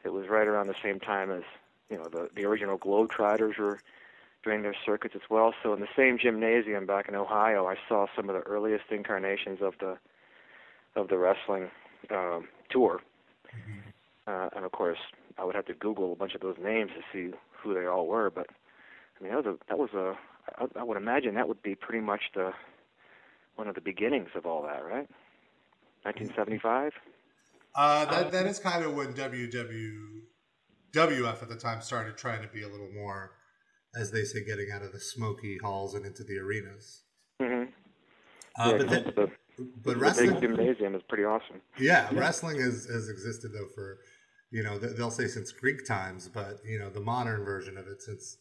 it 0.04 0.12
was 0.12 0.28
right 0.28 0.46
around 0.46 0.66
the 0.66 0.74
same 0.82 1.00
time 1.00 1.30
as 1.30 1.42
you 1.88 1.96
know 1.96 2.04
the 2.10 2.28
the 2.34 2.44
original 2.44 2.78
Globetrotters 2.78 3.58
were 3.58 3.80
doing 4.46 4.62
their 4.62 4.76
circuits 4.86 5.14
as 5.14 5.28
well 5.28 5.52
so 5.62 5.74
in 5.74 5.80
the 5.80 5.88
same 5.94 6.18
gymnasium 6.18 6.86
back 6.86 7.08
in 7.08 7.14
Ohio 7.14 7.66
I 7.66 7.76
saw 7.88 8.06
some 8.16 8.30
of 8.30 8.34
the 8.34 8.42
earliest 8.42 8.84
incarnations 8.90 9.58
of 9.60 9.74
the 9.80 9.98
of 10.94 11.08
the 11.08 11.18
wrestling 11.18 11.70
um 12.10 12.48
tour 12.70 13.00
mm-hmm. 13.48 13.80
uh 14.26 14.48
and 14.56 14.64
of 14.64 14.72
course 14.72 14.98
I 15.36 15.44
would 15.44 15.54
have 15.54 15.66
to 15.66 15.74
google 15.74 16.12
a 16.12 16.16
bunch 16.16 16.34
of 16.34 16.40
those 16.40 16.56
names 16.62 16.92
to 16.96 17.02
see 17.12 17.36
who 17.62 17.74
they 17.74 17.86
all 17.86 18.06
were 18.06 18.30
but 18.30 18.46
I 19.18 19.24
mean, 19.24 19.32
that 19.32 19.44
was 19.44 19.46
a 19.46 19.58
that 19.68 19.78
was 19.78 19.90
a 19.94 20.14
I, 20.58 20.80
I 20.80 20.82
would 20.82 20.96
imagine 20.96 21.34
that 21.34 21.48
would 21.48 21.62
be 21.62 21.74
pretty 21.74 22.04
much 22.04 22.22
the 22.34 22.52
one 23.56 23.68
of 23.68 23.74
the 23.74 23.80
beginnings 23.80 24.28
of 24.34 24.46
all 24.46 24.62
that, 24.62 24.84
right? 24.84 25.08
1975. 26.02 26.92
Uh, 27.74 28.04
that 28.06 28.32
that 28.32 28.46
is 28.46 28.58
kind 28.58 28.84
of 28.84 28.94
when 28.94 29.12
WW 29.14 30.20
WF 30.92 31.42
at 31.42 31.48
the 31.48 31.56
time 31.56 31.80
started 31.80 32.16
trying 32.16 32.42
to 32.42 32.48
be 32.48 32.62
a 32.62 32.68
little 32.68 32.90
more, 32.92 33.32
as 33.96 34.10
they 34.10 34.24
say, 34.24 34.44
getting 34.44 34.70
out 34.70 34.82
of 34.82 34.92
the 34.92 35.00
smoky 35.00 35.58
halls 35.58 35.94
and 35.94 36.04
into 36.04 36.22
the 36.22 36.38
arenas. 36.38 37.02
Mm-hmm. 37.40 37.70
Uh, 38.58 38.70
yeah, 38.70 38.78
but 38.78 38.88
then, 38.88 39.12
the, 39.16 39.30
but 39.84 39.96
wrestling 39.96 40.32
big 40.32 40.42
gymnasium 40.42 40.94
is 40.94 41.02
pretty 41.08 41.24
awesome. 41.24 41.60
Yeah, 41.78 42.08
wrestling 42.12 42.60
has, 42.60 42.86
has 42.86 43.08
existed 43.08 43.52
though 43.52 43.68
for 43.74 43.98
you 44.50 44.62
know 44.62 44.78
they'll 44.78 45.10
say 45.10 45.26
since 45.26 45.52
Greek 45.52 45.86
times, 45.86 46.28
but 46.28 46.60
you 46.64 46.78
know 46.78 46.90
the 46.90 47.00
modern 47.00 47.44
version 47.44 47.76
of 47.76 47.86
it 47.86 48.02
since 48.02 48.38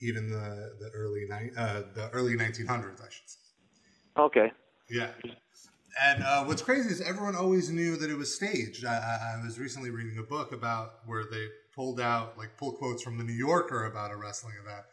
even 0.00 0.30
the 0.30 0.72
the 0.80 0.90
early 0.94 1.26
ni- 1.28 1.50
uh, 1.56 1.82
the 1.94 2.08
early 2.12 2.36
1900s, 2.36 3.00
I 3.00 3.10
should 3.10 3.28
say. 3.28 3.40
Okay. 4.18 4.52
Yeah. 4.88 5.10
And 6.02 6.22
uh, 6.22 6.44
what's 6.44 6.62
crazy 6.62 6.88
is 6.88 7.00
everyone 7.00 7.34
always 7.34 7.70
knew 7.70 7.96
that 7.96 8.10
it 8.10 8.16
was 8.16 8.34
staged. 8.34 8.84
I, 8.84 9.36
I, 9.36 9.44
was 9.44 9.58
recently 9.58 9.90
reading 9.90 10.18
a 10.18 10.22
book 10.22 10.52
about 10.52 11.00
where 11.04 11.24
they 11.24 11.46
pulled 11.74 12.00
out 12.00 12.38
like 12.38 12.56
pull 12.56 12.72
quotes 12.72 13.02
from 13.02 13.18
the 13.18 13.24
New 13.24 13.34
Yorker 13.34 13.86
about 13.86 14.10
a 14.10 14.16
wrestling 14.16 14.54
event 14.62 14.84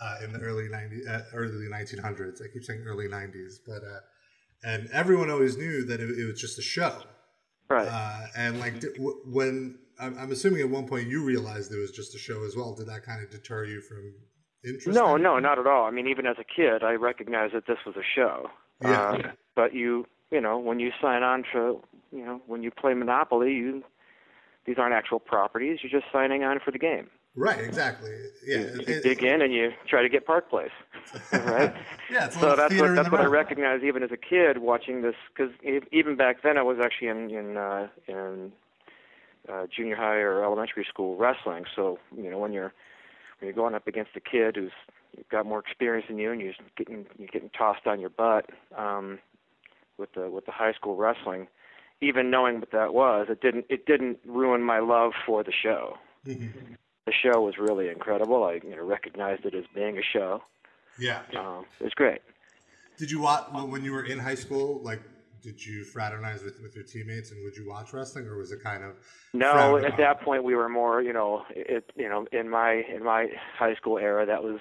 uh, 0.00 0.16
in 0.24 0.32
the 0.32 0.40
early 0.40 0.68
90 0.68 1.06
uh, 1.06 1.20
early 1.34 1.66
1900s. 1.66 2.42
I 2.42 2.48
keep 2.52 2.64
saying 2.64 2.84
early 2.86 3.08
90s, 3.08 3.58
but 3.66 3.82
uh, 3.82 4.00
and 4.64 4.88
everyone 4.92 5.30
always 5.30 5.56
knew 5.56 5.84
that 5.84 6.00
it, 6.00 6.18
it 6.18 6.24
was 6.24 6.40
just 6.40 6.58
a 6.58 6.62
show. 6.62 7.02
Right. 7.68 7.88
Uh, 7.88 8.26
and 8.36 8.60
like 8.60 8.82
when 9.26 9.78
I'm 10.00 10.30
assuming 10.30 10.60
at 10.60 10.70
one 10.70 10.86
point 10.86 11.08
you 11.08 11.24
realized 11.24 11.72
it 11.72 11.78
was 11.78 11.90
just 11.90 12.14
a 12.14 12.18
show 12.18 12.44
as 12.44 12.56
well. 12.56 12.74
Did 12.74 12.86
that 12.86 13.02
kind 13.02 13.22
of 13.22 13.30
deter 13.30 13.64
you 13.64 13.80
from 13.80 14.14
interest? 14.64 14.88
No, 14.88 15.16
no, 15.16 15.38
not 15.38 15.58
at 15.58 15.66
all. 15.66 15.84
I 15.86 15.90
mean, 15.90 16.06
even 16.06 16.26
as 16.26 16.36
a 16.38 16.44
kid, 16.44 16.82
I 16.82 16.92
recognized 16.92 17.54
that 17.54 17.66
this 17.66 17.78
was 17.84 17.96
a 17.96 18.06
show. 18.14 18.48
Yeah. 18.82 19.10
Uh, 19.10 19.22
but 19.56 19.74
you, 19.74 20.06
you 20.30 20.40
know, 20.40 20.58
when 20.58 20.78
you 20.78 20.92
sign 21.02 21.22
on 21.22 21.42
to, 21.52 21.82
you 22.12 22.24
know, 22.24 22.40
when 22.46 22.62
you 22.62 22.70
play 22.70 22.94
Monopoly, 22.94 23.52
you 23.52 23.82
these 24.66 24.76
aren't 24.78 24.94
actual 24.94 25.18
properties. 25.18 25.78
You're 25.82 26.00
just 26.00 26.12
signing 26.12 26.44
on 26.44 26.60
for 26.64 26.70
the 26.70 26.78
game. 26.78 27.08
Right. 27.34 27.60
Exactly. 27.60 28.10
Yeah. 28.44 28.58
You, 28.58 28.80
you 28.86 29.00
dig 29.00 29.22
in 29.22 29.42
and 29.42 29.52
you 29.52 29.72
try 29.88 30.02
to 30.02 30.08
get 30.08 30.26
Park 30.26 30.50
Place. 30.50 30.70
right. 31.32 31.74
yeah. 32.10 32.28
so 32.30 32.56
that's 32.56 32.74
what 32.74 32.94
that's 32.94 33.10
what 33.10 33.20
I 33.20 33.26
recognized 33.26 33.84
even 33.84 34.02
as 34.02 34.10
a 34.10 34.16
kid 34.16 34.58
watching 34.58 35.02
this 35.02 35.14
because 35.28 35.52
even 35.92 36.16
back 36.16 36.42
then 36.42 36.58
I 36.58 36.62
was 36.62 36.78
actually 36.82 37.08
in 37.08 37.30
in 37.30 37.56
uh, 37.56 37.88
in 38.06 38.52
uh, 39.48 39.66
junior 39.74 39.96
high 39.96 40.16
or 40.16 40.44
elementary 40.44 40.84
school 40.88 41.16
wrestling. 41.16 41.64
So 41.76 41.98
you 42.16 42.30
know 42.30 42.38
when 42.38 42.52
you're 42.52 42.72
when 43.38 43.46
you're 43.46 43.52
going 43.52 43.74
up 43.74 43.86
against 43.86 44.10
a 44.16 44.20
kid 44.20 44.56
who's 44.56 44.72
got 45.30 45.46
more 45.46 45.58
experience 45.58 46.06
than 46.08 46.18
you 46.18 46.32
and 46.32 46.40
you're 46.40 46.54
getting 46.76 47.06
you're 47.18 47.28
getting 47.28 47.50
tossed 47.50 47.86
on 47.86 48.00
your 48.00 48.10
butt 48.10 48.50
um, 48.76 49.18
with 49.96 50.12
the 50.14 50.30
with 50.30 50.46
the 50.46 50.52
high 50.52 50.72
school 50.72 50.96
wrestling. 50.96 51.46
Even 52.00 52.30
knowing 52.30 52.60
what 52.60 52.70
that 52.70 52.94
was, 52.94 53.26
it 53.28 53.40
didn't 53.40 53.66
it 53.68 53.86
didn't 53.86 54.18
ruin 54.24 54.62
my 54.62 54.78
love 54.78 55.12
for 55.26 55.42
the 55.42 55.52
show. 55.52 55.98
Mm-hmm. 56.26 56.74
The 57.08 57.30
show 57.30 57.40
was 57.40 57.56
really 57.58 57.88
incredible. 57.88 58.44
I 58.44 58.60
you 58.62 58.76
know 58.76 58.84
recognized 58.84 59.46
it 59.46 59.54
as 59.54 59.64
being 59.74 59.96
a 59.96 60.02
show. 60.02 60.42
Yeah, 60.98 61.22
um, 61.38 61.64
it 61.80 61.84
was 61.84 61.94
great. 61.94 62.20
Did 62.98 63.10
you 63.10 63.20
watch 63.20 63.46
when 63.52 63.82
you 63.82 63.92
were 63.92 64.04
in 64.04 64.18
high 64.18 64.34
school? 64.34 64.80
Like 64.82 65.00
did 65.42 65.64
you 65.64 65.84
fraternize 65.84 66.42
with, 66.42 66.60
with 66.60 66.74
your 66.74 66.84
teammates 66.84 67.30
and 67.30 67.42
would 67.44 67.56
you 67.56 67.66
watch 67.66 67.92
wrestling 67.92 68.26
or 68.26 68.36
was 68.36 68.52
it 68.52 68.62
kind 68.62 68.82
of 68.82 68.92
no 69.32 69.76
at 69.76 69.96
that 69.96 70.20
point 70.20 70.42
we 70.44 70.54
were 70.54 70.68
more 70.68 71.00
you 71.00 71.12
know 71.12 71.44
it 71.50 71.90
you 71.96 72.08
know 72.08 72.26
in 72.32 72.48
my 72.48 72.82
in 72.92 73.04
my 73.04 73.28
high 73.56 73.74
school 73.74 73.98
era 73.98 74.26
that 74.26 74.42
was 74.42 74.58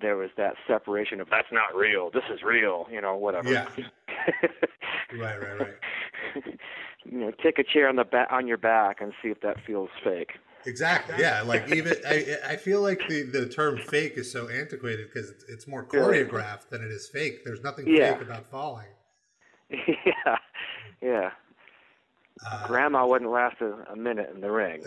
there 0.00 0.16
was 0.16 0.30
that 0.36 0.54
separation 0.66 1.20
of 1.20 1.28
that's 1.30 1.50
not 1.50 1.74
real 1.74 2.10
this 2.10 2.24
is 2.32 2.42
real 2.42 2.86
you 2.90 3.00
know 3.00 3.16
whatever 3.16 3.50
yeah 3.50 3.66
right 5.18 5.40
right 5.40 5.60
right 5.60 6.44
you 7.04 7.18
know 7.18 7.32
take 7.42 7.58
a 7.58 7.64
chair 7.64 7.88
on 7.88 7.96
the 7.96 8.04
back 8.04 8.28
on 8.30 8.46
your 8.46 8.58
back 8.58 9.00
and 9.00 9.12
see 9.22 9.28
if 9.28 9.40
that 9.40 9.56
feels 9.66 9.90
fake 10.04 10.32
Exactly. 10.66 11.16
Yeah. 11.18 11.42
Like 11.42 11.70
even 11.72 11.94
I, 12.06 12.36
I 12.46 12.56
feel 12.56 12.80
like 12.80 13.00
the, 13.08 13.22
the 13.22 13.46
term 13.46 13.78
fake 13.78 14.14
is 14.16 14.30
so 14.30 14.48
antiquated 14.48 15.08
because 15.12 15.30
it's, 15.30 15.44
it's 15.48 15.66
more 15.66 15.84
choreographed 15.84 16.68
than 16.70 16.82
it 16.82 16.90
is 16.90 17.08
fake. 17.08 17.44
There's 17.44 17.62
nothing 17.62 17.86
yeah. 17.88 18.14
fake 18.14 18.22
about 18.22 18.46
falling. 18.46 18.86
yeah, 19.70 20.36
yeah. 21.00 21.30
uh, 22.46 22.66
Grandma 22.66 23.06
wouldn't 23.06 23.30
last 23.30 23.60
a, 23.60 23.92
a, 23.92 23.96
minute 23.96 24.30
in 24.34 24.40
the 24.40 24.50
ring. 24.50 24.82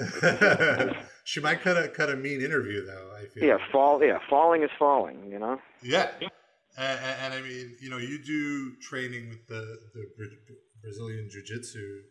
she 1.24 1.40
might 1.40 1.62
cut 1.62 1.78
a 1.78 1.88
cut 1.88 2.10
a 2.10 2.16
mean 2.16 2.42
interview 2.42 2.86
though. 2.86 3.12
I 3.18 3.26
feel. 3.26 3.44
Yeah, 3.44 3.58
fall. 3.72 4.04
Yeah, 4.04 4.20
falling 4.30 4.64
is 4.64 4.70
falling. 4.78 5.32
You 5.32 5.40
know. 5.40 5.60
Yeah, 5.82 6.10
and, 6.78 7.00
and, 7.22 7.34
I 7.34 7.42
mean, 7.42 7.76
you 7.80 7.90
know, 7.90 7.98
you 7.98 8.22
do 8.22 8.76
training 8.76 9.30
with 9.30 9.48
the 9.48 9.80
the 9.94 10.08
Brazilian 10.82 11.30
Jiu 11.30 11.42
Jitsu 11.42 12.02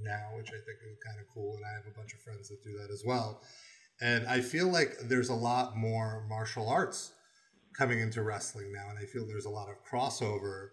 now, 0.00 0.36
which 0.36 0.48
I 0.48 0.60
think 0.64 0.78
is 0.88 0.98
kind 1.04 1.18
of 1.20 1.26
cool, 1.32 1.56
and 1.56 1.64
I 1.64 1.72
have 1.74 1.86
a 1.86 1.96
bunch 1.96 2.14
of 2.14 2.20
friends 2.20 2.48
that 2.48 2.62
do 2.62 2.76
that 2.78 2.90
as 2.90 3.02
well. 3.04 3.42
And 4.00 4.26
I 4.26 4.40
feel 4.40 4.68
like 4.68 4.96
there's 5.04 5.30
a 5.30 5.34
lot 5.34 5.76
more 5.76 6.24
martial 6.28 6.68
arts 6.68 7.12
coming 7.76 8.00
into 8.00 8.22
wrestling 8.22 8.72
now, 8.72 8.90
and 8.90 8.98
I 8.98 9.04
feel 9.04 9.26
there's 9.26 9.46
a 9.46 9.50
lot 9.50 9.68
of 9.68 9.76
crossover. 9.84 10.70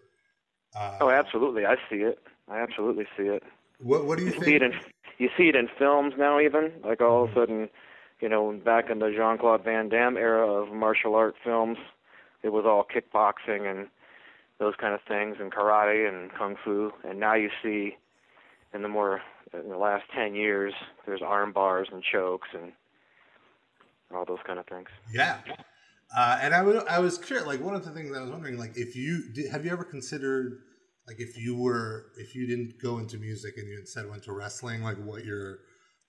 Uh, 0.76 0.98
oh, 1.00 1.10
absolutely! 1.10 1.64
I 1.64 1.76
see 1.88 1.96
it. 1.96 2.18
I 2.48 2.60
absolutely 2.60 3.06
see 3.16 3.24
it. 3.24 3.42
What 3.78 4.04
What 4.04 4.18
do 4.18 4.24
you, 4.24 4.30
you 4.30 4.32
think? 4.32 4.44
See 4.44 4.54
it 4.56 4.62
in, 4.62 4.72
you 5.18 5.30
see 5.36 5.48
it 5.48 5.56
in 5.56 5.68
films 5.78 6.14
now, 6.18 6.40
even 6.40 6.72
like 6.84 7.00
all 7.00 7.24
of 7.24 7.30
a 7.30 7.32
mm-hmm. 7.32 7.40
sudden, 7.40 7.68
you 8.20 8.28
know, 8.28 8.52
back 8.64 8.90
in 8.90 8.98
the 8.98 9.10
Jean 9.10 9.38
Claude 9.38 9.64
Van 9.64 9.88
Damme 9.88 10.16
era 10.16 10.46
of 10.46 10.72
martial 10.72 11.14
art 11.14 11.34
films, 11.42 11.78
it 12.42 12.52
was 12.52 12.64
all 12.66 12.84
kickboxing 12.84 13.70
and 13.70 13.88
those 14.58 14.74
kind 14.80 14.94
of 14.94 15.00
things, 15.08 15.36
and 15.40 15.52
karate 15.52 16.08
and 16.08 16.32
kung 16.32 16.56
fu. 16.62 16.92
And 17.08 17.18
now 17.18 17.34
you 17.34 17.50
see, 17.62 17.96
in 18.74 18.82
the 18.82 18.88
more 18.88 19.20
in 19.52 19.68
the 19.68 19.78
last 19.78 20.04
ten 20.14 20.34
years, 20.34 20.74
there's 21.06 21.22
arm 21.22 21.52
bars 21.52 21.88
and 21.92 22.02
chokes 22.02 22.48
and 22.54 22.72
all 24.14 24.24
those 24.24 24.38
kind 24.46 24.58
of 24.58 24.66
things. 24.66 24.88
Yeah. 25.12 25.38
Uh, 26.16 26.38
and 26.40 26.54
I 26.54 26.62
would, 26.62 26.76
I 26.86 27.00
was 27.00 27.18
curious, 27.18 27.46
like 27.46 27.60
one 27.60 27.74
of 27.74 27.84
the 27.84 27.90
things 27.90 28.16
I 28.16 28.20
was 28.20 28.30
wondering, 28.30 28.58
like 28.58 28.76
if 28.76 28.94
you 28.94 29.32
did, 29.32 29.50
have 29.50 29.64
you 29.64 29.72
ever 29.72 29.84
considered 29.84 30.60
like 31.06 31.20
if 31.20 31.36
you 31.36 31.56
were 31.56 32.06
if 32.16 32.34
you 32.34 32.46
didn't 32.46 32.80
go 32.80 32.98
into 32.98 33.18
music 33.18 33.56
and 33.56 33.68
you 33.68 33.78
instead 33.78 34.08
went 34.08 34.22
to 34.24 34.32
wrestling 34.32 34.82
like 34.82 34.96
what 34.96 35.24
your 35.24 35.58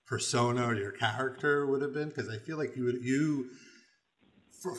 persona 0.08 0.66
or 0.68 0.76
your 0.76 0.92
character 0.92 1.66
would 1.66 1.82
have 1.82 1.94
been 1.94 2.10
because 2.10 2.30
i 2.30 2.38
feel 2.38 2.58
like 2.58 2.76
you 2.76 2.86
would 2.86 3.04
you 3.04 3.50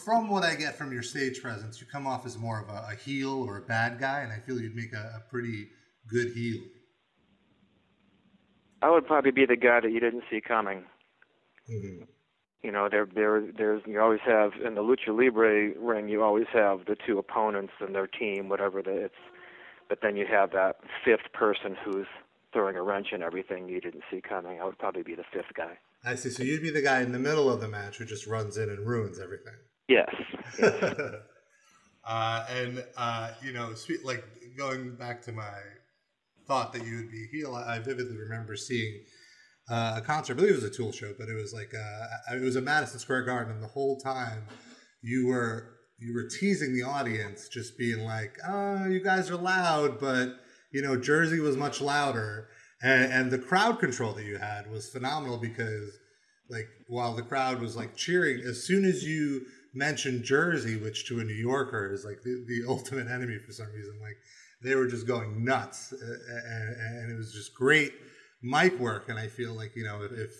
from 0.05 0.29
what 0.29 0.43
i 0.43 0.55
get 0.55 0.77
from 0.77 0.93
your 0.93 1.03
stage 1.03 1.43
presence 1.43 1.81
you 1.81 1.87
come 1.87 2.07
off 2.07 2.25
as 2.25 2.39
more 2.39 2.61
of 2.61 2.69
a, 2.69 2.93
a 2.93 2.97
heel 2.97 3.43
or 3.43 3.59
a 3.59 3.63
bad 3.63 3.99
guy 3.99 4.21
and 4.21 4.33
i 4.33 4.39
feel 4.39 4.61
you'd 4.61 4.75
make 4.75 4.93
a, 4.93 5.21
a 5.21 5.31
pretty 5.31 5.69
good 6.09 6.33
heel 6.33 6.61
i 8.83 8.91
would 8.91 9.07
probably 9.07 9.31
be 9.31 9.47
the 9.47 9.57
guy 9.57 9.81
that 9.81 9.93
you 9.93 10.01
didn't 10.01 10.25
see 10.31 10.41
coming 10.41 10.85
mm-hmm. 11.71 12.05
you 12.63 12.73
know 12.73 12.89
there 12.91 13.07
there 13.15 13.43
there's 13.57 13.83
you 13.87 14.01
always 14.01 14.21
have 14.25 14.53
in 14.65 14.75
the 14.75 14.83
lucha 14.83 15.09
libre 15.09 15.73
ring 15.79 16.09
you 16.09 16.23
always 16.23 16.47
have 16.53 16.85
the 16.87 16.97
two 17.07 17.19
opponents 17.19 17.73
and 17.81 17.95
their 17.95 18.07
team 18.07 18.49
whatever 18.49 18.83
the, 18.83 19.05
it's 19.05 19.15
but 19.89 20.01
then 20.03 20.17
you 20.17 20.27
have 20.27 20.51
that 20.53 20.77
fifth 21.05 21.33
person 21.33 21.77
who's 21.85 22.07
throwing 22.53 22.77
a 22.77 22.83
wrench 22.83 23.09
in 23.13 23.23
everything 23.23 23.69
you 23.69 23.81
didn't 23.81 24.03
see 24.11 24.21
coming. 24.21 24.61
I 24.61 24.65
would 24.65 24.79
probably 24.79 25.03
be 25.03 25.15
the 25.15 25.25
fifth 25.33 25.53
guy. 25.55 25.79
I 26.05 26.15
see. 26.15 26.31
So 26.31 26.43
you'd 26.43 26.63
be 26.63 26.71
the 26.71 26.83
guy 26.83 27.03
in 27.03 27.13
the 27.13 27.19
middle 27.19 27.53
of 27.53 27.61
the 27.61 27.69
match 27.69 27.99
who 27.99 28.05
just 28.05 28.27
runs 28.27 28.57
in 28.57 28.69
and 28.71 28.87
ruins 28.87 29.21
everything. 29.21 29.55
Yes. 29.89 30.09
yes. 30.59 30.85
uh, 32.05 32.47
and 32.51 32.85
uh, 32.97 33.31
you 33.43 33.53
know, 33.53 33.75
sweet, 33.75 34.05
like 34.05 34.25
going 34.57 34.95
back 34.95 35.23
to 35.23 35.33
my 35.33 35.53
thought 36.47 36.73
that 36.73 36.85
you 36.85 36.97
would 36.97 37.11
be 37.11 37.27
heel. 37.33 37.55
I 37.55 37.79
vividly 37.79 38.17
remember 38.17 38.57
seeing 38.57 39.05
uh, 39.69 39.95
a 39.97 40.01
concert. 40.01 40.35
I 40.35 40.37
believe 40.37 40.53
it 40.53 40.63
was 40.63 40.65
a 40.65 40.71
Tool 40.71 40.93
show, 40.93 41.13
but 41.19 41.29
it 41.29 41.35
was 41.35 41.53
like 41.53 41.73
uh, 41.75 42.37
it 42.37 42.43
was 42.43 42.57
a 42.57 42.61
Madison 42.61 42.99
Square 42.99 43.25
Garden, 43.25 43.53
and 43.53 43.63
the 43.63 43.69
whole 43.69 43.99
time 43.99 44.47
you 45.03 45.27
were 45.27 45.73
you 45.99 46.15
were 46.15 46.29
teasing 46.29 46.75
the 46.75 46.83
audience, 46.83 47.49
just 47.49 47.79
being 47.79 48.05
like, 48.05 48.37
"Oh, 48.47 48.87
you 48.87 49.03
guys 49.03 49.31
are 49.31 49.37
loud," 49.37 49.99
but 49.99 50.37
you 50.73 50.83
know, 50.83 50.97
Jersey 50.97 51.41
was 51.41 51.57
much 51.57 51.81
louder, 51.81 52.49
and, 52.83 53.13
and 53.13 53.31
the 53.31 53.39
crowd 53.39 53.79
control 53.79 54.13
that 54.15 54.25
you 54.25 54.39
had 54.39 54.71
was 54.71 54.89
phenomenal 54.89 55.39
because, 55.39 55.99
like, 56.51 56.69
while 56.89 57.15
the 57.15 57.23
crowd 57.23 57.61
was 57.61 57.77
like 57.77 57.97
cheering, 57.97 58.43
as 58.47 58.67
soon 58.67 58.85
as 58.85 59.05
you 59.05 59.47
mentioned 59.75 60.25
Jersey, 60.25 60.77
which 60.77 61.07
to 61.09 61.21
a 61.21 61.25
New 61.25 61.35
Yorker 61.35 61.93
is 61.93 62.05
like 62.05 62.23
the, 62.23 62.45
the 62.47 62.69
ultimate 62.69 63.09
enemy 63.09 63.39
for 63.39 63.53
some 63.53 63.73
reason, 63.73 63.99
like 64.01 64.17
they 64.63 64.75
were 64.75 64.87
just 64.87 65.07
going 65.07 65.45
nuts, 65.45 65.93
and, 65.93 66.77
and 66.77 67.13
it 67.13 67.17
was 67.17 67.33
just 67.33 67.55
great 67.55 67.93
mic 68.43 68.79
work. 68.79 69.09
And 69.09 69.19
I 69.19 69.29
feel 69.29 69.55
like 69.55 69.77
you 69.77 69.85
know, 69.85 70.03
if 70.03 70.33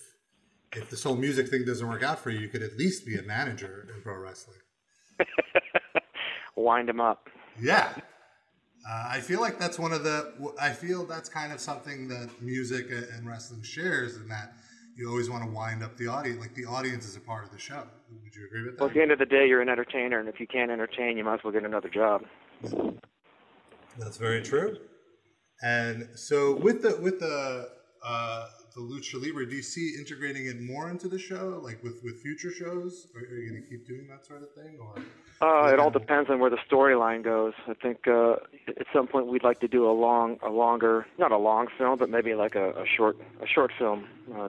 if 0.73 0.91
this 0.91 1.03
whole 1.03 1.17
music 1.17 1.49
thing 1.49 1.65
doesn't 1.65 1.87
work 1.87 2.03
out 2.03 2.19
for 2.19 2.31
you, 2.31 2.41
you 2.41 2.49
could 2.49 2.63
at 2.63 2.77
least 2.77 3.07
be 3.07 3.17
a 3.17 3.23
manager 3.23 3.89
in 3.95 4.03
pro 4.03 4.17
wrestling. 4.19 4.59
Wind 6.57 6.89
them 6.89 7.01
up. 7.01 7.29
Yeah. 7.61 7.93
Uh, 8.89 9.09
I 9.11 9.21
feel 9.21 9.41
like 9.41 9.59
that's 9.59 9.79
one 9.79 9.93
of 9.93 10.05
the. 10.05 10.33
I 10.61 10.71
feel 10.71 11.07
that's 11.07 11.29
kind 11.29 11.53
of 11.53 11.61
something 11.61 12.09
that 12.09 12.31
music 12.41 12.87
and 12.91 13.27
wrestling 13.29 13.63
shares, 13.63 14.17
in 14.17 14.29
that 14.29 14.53
you 14.97 15.09
always 15.11 15.29
want 15.29 15.45
to 15.45 15.51
wind 15.51 15.83
up 15.83 15.97
the 15.97 16.07
audience. 16.07 16.41
Like 16.41 16.55
the 16.55 16.67
audience 16.67 17.05
is 17.07 17.17
a 17.17 17.21
part 17.21 17.45
of 17.45 17.51
the 17.51 17.59
show. 17.59 17.85
Would 18.23 18.35
you 18.35 18.47
agree 18.47 18.63
with 18.63 18.75
that? 18.75 18.81
Well, 18.81 18.89
at 18.89 18.95
the 18.95 19.03
end 19.03 19.11
of 19.11 19.19
the 19.19 19.27
day, 19.27 19.49
you're 19.49 19.61
an 19.61 19.69
entertainer, 19.69 20.21
and 20.21 20.29
if 20.29 20.39
you 20.39 20.47
can't 20.47 20.71
entertain, 20.71 21.17
you 21.17 21.25
might 21.25 21.35
as 21.35 21.41
well 21.45 21.53
get 21.53 21.65
another 21.65 21.89
job. 21.89 22.23
That's 23.99 24.17
very 24.17 24.43
true. 24.43 24.79
And 25.63 26.09
so, 26.15 26.57
with 26.57 26.83
the 26.83 26.97
with 27.01 27.21
the 27.21 27.71
uh, 28.05 28.47
the 28.75 28.83
lucha 28.83 29.21
libre, 29.21 29.49
do 29.49 29.57
you 29.57 29.63
see 29.63 29.97
integrating 29.99 30.47
it 30.47 30.61
more 30.61 30.91
into 30.91 31.09
the 31.09 31.19
show, 31.19 31.61
like 31.65 31.83
with 31.83 32.01
with 32.05 32.21
future 32.21 32.51
shows? 32.51 33.09
Are, 33.15 33.21
are 33.21 33.39
you 33.39 33.51
going 33.51 33.63
to 33.63 33.69
keep 33.69 33.87
doing 33.87 34.07
that 34.09 34.27
sort 34.27 34.43
of 34.43 34.53
thing, 34.53 34.79
or? 34.81 35.03
Uh, 35.41 35.71
it 35.71 35.79
all 35.79 35.91
depends 35.91 36.31
on 36.31 36.39
where 36.39 36.49
the 36.49 36.59
storyline 36.71 37.23
goes. 37.23 37.53
I 37.67 37.75
think 37.75 38.09
uh, 38.09 38.37
at 38.69 38.87
some 38.93 39.07
point 39.07 39.27
we'd 39.27 39.45
like 39.45 39.61
to 39.61 39.69
do 39.69 39.89
a 39.89 39.93
long, 39.93 40.39
a 40.43 40.49
longer, 40.49 41.07
not 41.19 41.31
a 41.31 41.37
long 41.37 41.67
film, 41.77 41.99
but 41.99 42.09
maybe 42.09 42.35
like 42.35 42.55
a, 42.55 42.71
a 42.71 42.87
short, 42.87 43.19
a 43.43 43.47
short 43.47 43.71
film, 43.79 44.07
uh, 44.35 44.49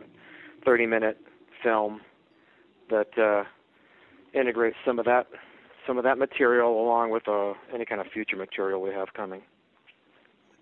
30 0.64 0.86
minute 0.86 1.18
film 1.62 2.00
that 2.90 3.18
uh, 3.18 3.44
integrates 4.34 4.78
some 4.86 4.98
of 4.98 5.06
that, 5.06 5.28
some 5.88 5.98
of 5.98 6.04
that 6.04 6.18
material 6.18 6.70
along 6.80 7.12
with 7.12 7.28
uh, 7.28 7.54
any 7.74 7.86
kind 7.86 8.02
of 8.02 8.08
future 8.08 8.36
material 8.36 8.82
we 8.82 8.92
have 8.92 9.14
coming. 9.14 9.42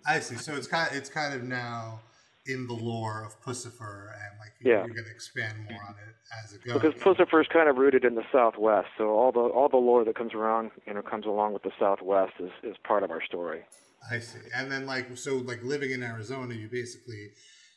I 0.07 0.19
see. 0.19 0.35
So 0.35 0.55
it's 0.55 0.67
kind, 0.67 0.89
of, 0.89 0.95
it's 0.95 1.09
kind 1.09 1.33
of 1.33 1.43
now 1.43 2.01
in 2.45 2.67
the 2.67 2.73
lore 2.73 3.25
of 3.25 3.41
Puscifer, 3.41 4.11
and 4.13 4.39
like 4.39 4.53
you, 4.59 4.71
yeah. 4.71 4.85
you're 4.85 4.93
going 4.93 5.05
to 5.05 5.11
expand 5.11 5.57
more 5.69 5.81
on 5.87 5.95
it 5.95 6.15
as 6.43 6.53
it 6.53 6.63
goes. 6.63 6.79
Because 6.79 6.93
Puscifer 7.01 7.41
is 7.41 7.47
kind 7.47 7.67
of 7.67 7.77
rooted 7.77 8.05
in 8.05 8.13
the 8.13 8.23
Southwest, 8.31 8.87
so 8.97 9.09
all 9.09 9.31
the 9.31 9.39
all 9.39 9.67
the 9.67 9.77
lore 9.77 10.05
that 10.05 10.15
comes 10.15 10.33
around, 10.33 10.69
you 10.85 10.93
know, 10.93 11.01
comes 11.01 11.25
along 11.25 11.53
with 11.53 11.63
the 11.63 11.71
Southwest 11.79 12.33
is 12.39 12.51
is 12.63 12.75
part 12.83 13.01
of 13.01 13.09
our 13.09 13.23
story. 13.23 13.63
I 14.11 14.19
see. 14.19 14.39
And 14.55 14.71
then 14.71 14.85
like 14.85 15.17
so, 15.17 15.37
like 15.37 15.63
living 15.63 15.91
in 15.91 16.03
Arizona, 16.03 16.53
you 16.53 16.69
basically 16.69 17.31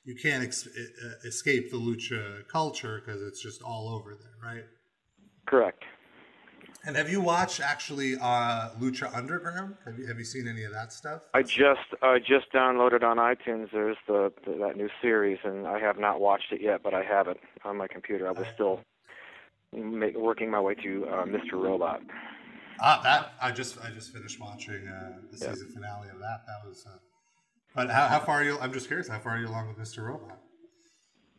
you 0.05 0.15
can't 0.15 0.45
ex- 0.45 0.69
escape 1.25 1.71
the 1.71 1.79
lucha 1.79 2.47
culture 2.49 3.03
because 3.05 3.23
it's 3.23 3.43
just 3.43 3.63
all 3.63 3.89
over 3.89 4.15
there, 4.15 4.53
right? 4.53 4.65
Correct. 5.47 5.83
And 6.89 6.97
have 6.97 7.11
you 7.11 7.21
watched 7.21 7.61
actually 7.61 8.17
uh, 8.19 8.71
Lucha 8.81 9.15
Underground? 9.15 9.75
Have 9.85 9.99
you 9.99 10.07
have 10.07 10.19
you 10.19 10.25
seen 10.25 10.49
any 10.49 10.65
of 10.65 10.73
that 10.73 10.91
stuff? 10.91 11.21
I 11.35 11.43
just 11.43 11.93
I 12.01 12.19
just 12.19 12.51
downloaded 12.51 13.03
on 13.03 13.19
iTunes. 13.19 13.71
There's 13.71 13.99
the, 14.07 14.33
the, 14.47 14.53
that 14.53 14.79
new 14.79 14.89
series, 15.03 15.39
and 15.45 15.67
I 15.67 15.81
have 15.81 15.99
not 15.99 16.19
watched 16.19 16.51
it 16.51 16.63
yet, 16.63 16.83
but 16.83 16.95
I 16.95 17.03
have 17.03 17.29
it 17.29 17.39
on 17.63 17.77
my 17.77 17.89
computer. 17.89 18.27
I 18.27 18.31
was 18.31 18.47
still 18.55 18.81
make, 19.71 20.17
working 20.17 20.51
my 20.51 20.61
way 20.61 20.77
to 20.77 21.07
uh, 21.09 21.25
Mr. 21.27 21.63
Robot. 21.63 22.01
Ah, 22.81 23.03
that 23.03 23.35
I 23.43 23.53
just 23.53 23.77
I 23.85 23.91
just 23.91 24.15
finished 24.15 24.41
watching 24.41 24.89
uh, 24.89 25.19
the 25.31 25.37
season 25.37 25.67
yeah. 25.69 25.75
finale 25.75 26.09
of 26.09 26.21
that. 26.21 26.47
That 26.47 26.67
was. 26.67 26.87
Uh, 26.87 26.97
but 27.75 27.91
how, 27.91 28.07
how 28.07 28.21
far 28.21 28.37
are 28.37 28.45
you? 28.45 28.59
I'm 28.63 28.73
just 28.73 28.87
curious. 28.87 29.09
How 29.09 29.19
far 29.19 29.37
are 29.37 29.39
you 29.39 29.49
along 29.49 29.69
with 29.69 29.77
Mr. 29.77 30.07
Robot? 30.07 30.39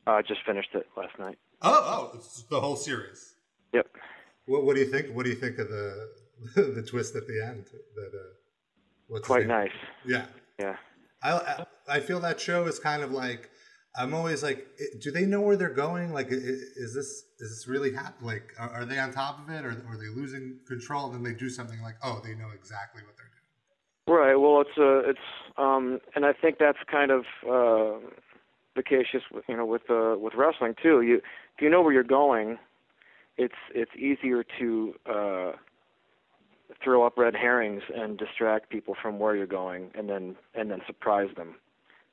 I 0.05 0.19
uh, 0.19 0.21
just 0.21 0.41
finished 0.45 0.75
it 0.75 0.85
last 0.95 1.17
night. 1.17 1.39
Oh, 1.63 2.11
oh, 2.13 2.17
it's 2.19 2.43
the 2.43 2.61
whole 2.61 2.75
series. 2.75 3.33
Yep. 3.73 3.87
What, 4.49 4.65
what 4.65 4.75
do 4.75 4.81
you 4.81 4.87
think? 4.87 5.15
What 5.15 5.23
do 5.23 5.29
you 5.29 5.35
think 5.35 5.59
of 5.59 5.69
the 5.69 6.09
the 6.55 6.81
twist 6.81 7.15
at 7.15 7.27
the 7.27 7.45
end? 7.45 7.65
That 7.95 8.11
uh, 8.13 8.33
what's 9.07 9.27
quite 9.27 9.47
nice. 9.47 9.69
Yeah, 10.05 10.25
yeah. 10.59 10.75
I 11.21 11.65
I 11.87 11.99
feel 11.99 12.19
that 12.21 12.39
show 12.39 12.65
is 12.65 12.79
kind 12.79 13.03
of 13.03 13.11
like 13.11 13.49
I'm 13.95 14.13
always 14.13 14.41
like, 14.41 14.67
do 15.01 15.11
they 15.11 15.25
know 15.25 15.41
where 15.41 15.55
they're 15.55 15.69
going? 15.69 16.13
Like, 16.13 16.27
is 16.31 16.93
this 16.95 17.25
is 17.39 17.49
this 17.51 17.67
really 17.67 17.93
happening? 17.93 18.27
Like, 18.27 18.53
are, 18.57 18.85
they 18.85 18.97
on 18.97 19.11
top 19.11 19.39
of 19.39 19.53
it, 19.53 19.65
or, 19.65 19.69
are 19.69 19.97
they 19.97 20.09
losing 20.09 20.59
control? 20.67 21.05
And 21.05 21.15
then 21.15 21.23
they 21.23 21.37
do 21.37 21.49
something 21.49 21.81
like, 21.81 21.95
oh, 22.03 22.21
they 22.23 22.33
know 22.33 22.49
exactly 22.53 23.03
what 23.03 23.15
they're 23.17 23.25
doing. 23.25 24.19
Right. 24.19 24.35
Well, 24.35 24.61
it's 24.61 24.77
uh, 24.77 25.09
it's 25.09 25.19
um, 25.57 25.99
and 26.15 26.25
I 26.25 26.33
think 26.33 26.57
that's 26.59 26.79
kind 26.89 27.11
of 27.11 27.21
uh, 27.43 27.99
the 28.75 28.83
case, 28.83 29.07
just 29.11 29.25
you 29.47 29.57
know, 29.57 29.65
with 29.65 29.89
uh, 29.89 30.15
with 30.17 30.33
wrestling 30.35 30.75
too. 30.81 31.01
You 31.01 31.17
if 31.17 31.61
you 31.61 31.69
know 31.69 31.81
where 31.81 31.93
you're 31.93 32.03
going, 32.03 32.57
it's 33.39 33.55
it's 33.73 33.91
easier 33.95 34.43
to 34.59 34.93
uh, 35.09 35.51
throw 36.83 37.05
up 37.05 37.17
red 37.17 37.35
herrings 37.35 37.81
and 37.95 38.17
distract 38.17 38.69
people 38.69 38.95
from 39.01 39.17
where 39.17 39.35
you're 39.35 39.47
going, 39.47 39.91
and 39.95 40.09
then 40.09 40.35
and 40.53 40.69
then 40.69 40.81
surprise 40.85 41.29
them, 41.37 41.55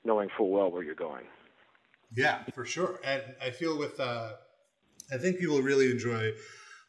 knowing 0.04 0.28
full 0.36 0.50
well 0.50 0.70
where 0.70 0.84
you're 0.84 0.94
going. 0.94 1.24
Yeah, 2.16 2.44
for 2.54 2.64
sure. 2.64 3.00
And 3.04 3.22
I 3.42 3.50
feel 3.50 3.76
with 3.76 3.98
uh, 3.98 4.30
I 5.12 5.18
think 5.18 5.38
will 5.40 5.62
really 5.62 5.90
enjoy 5.90 6.30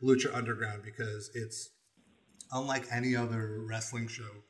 Lucha 0.03 0.33
Underground 0.33 0.83
because 0.83 1.31
it's 1.33 1.71
unlike 2.51 2.85
any 2.91 3.15
other 3.15 3.63
wrestling 3.67 4.07
show 4.07 4.43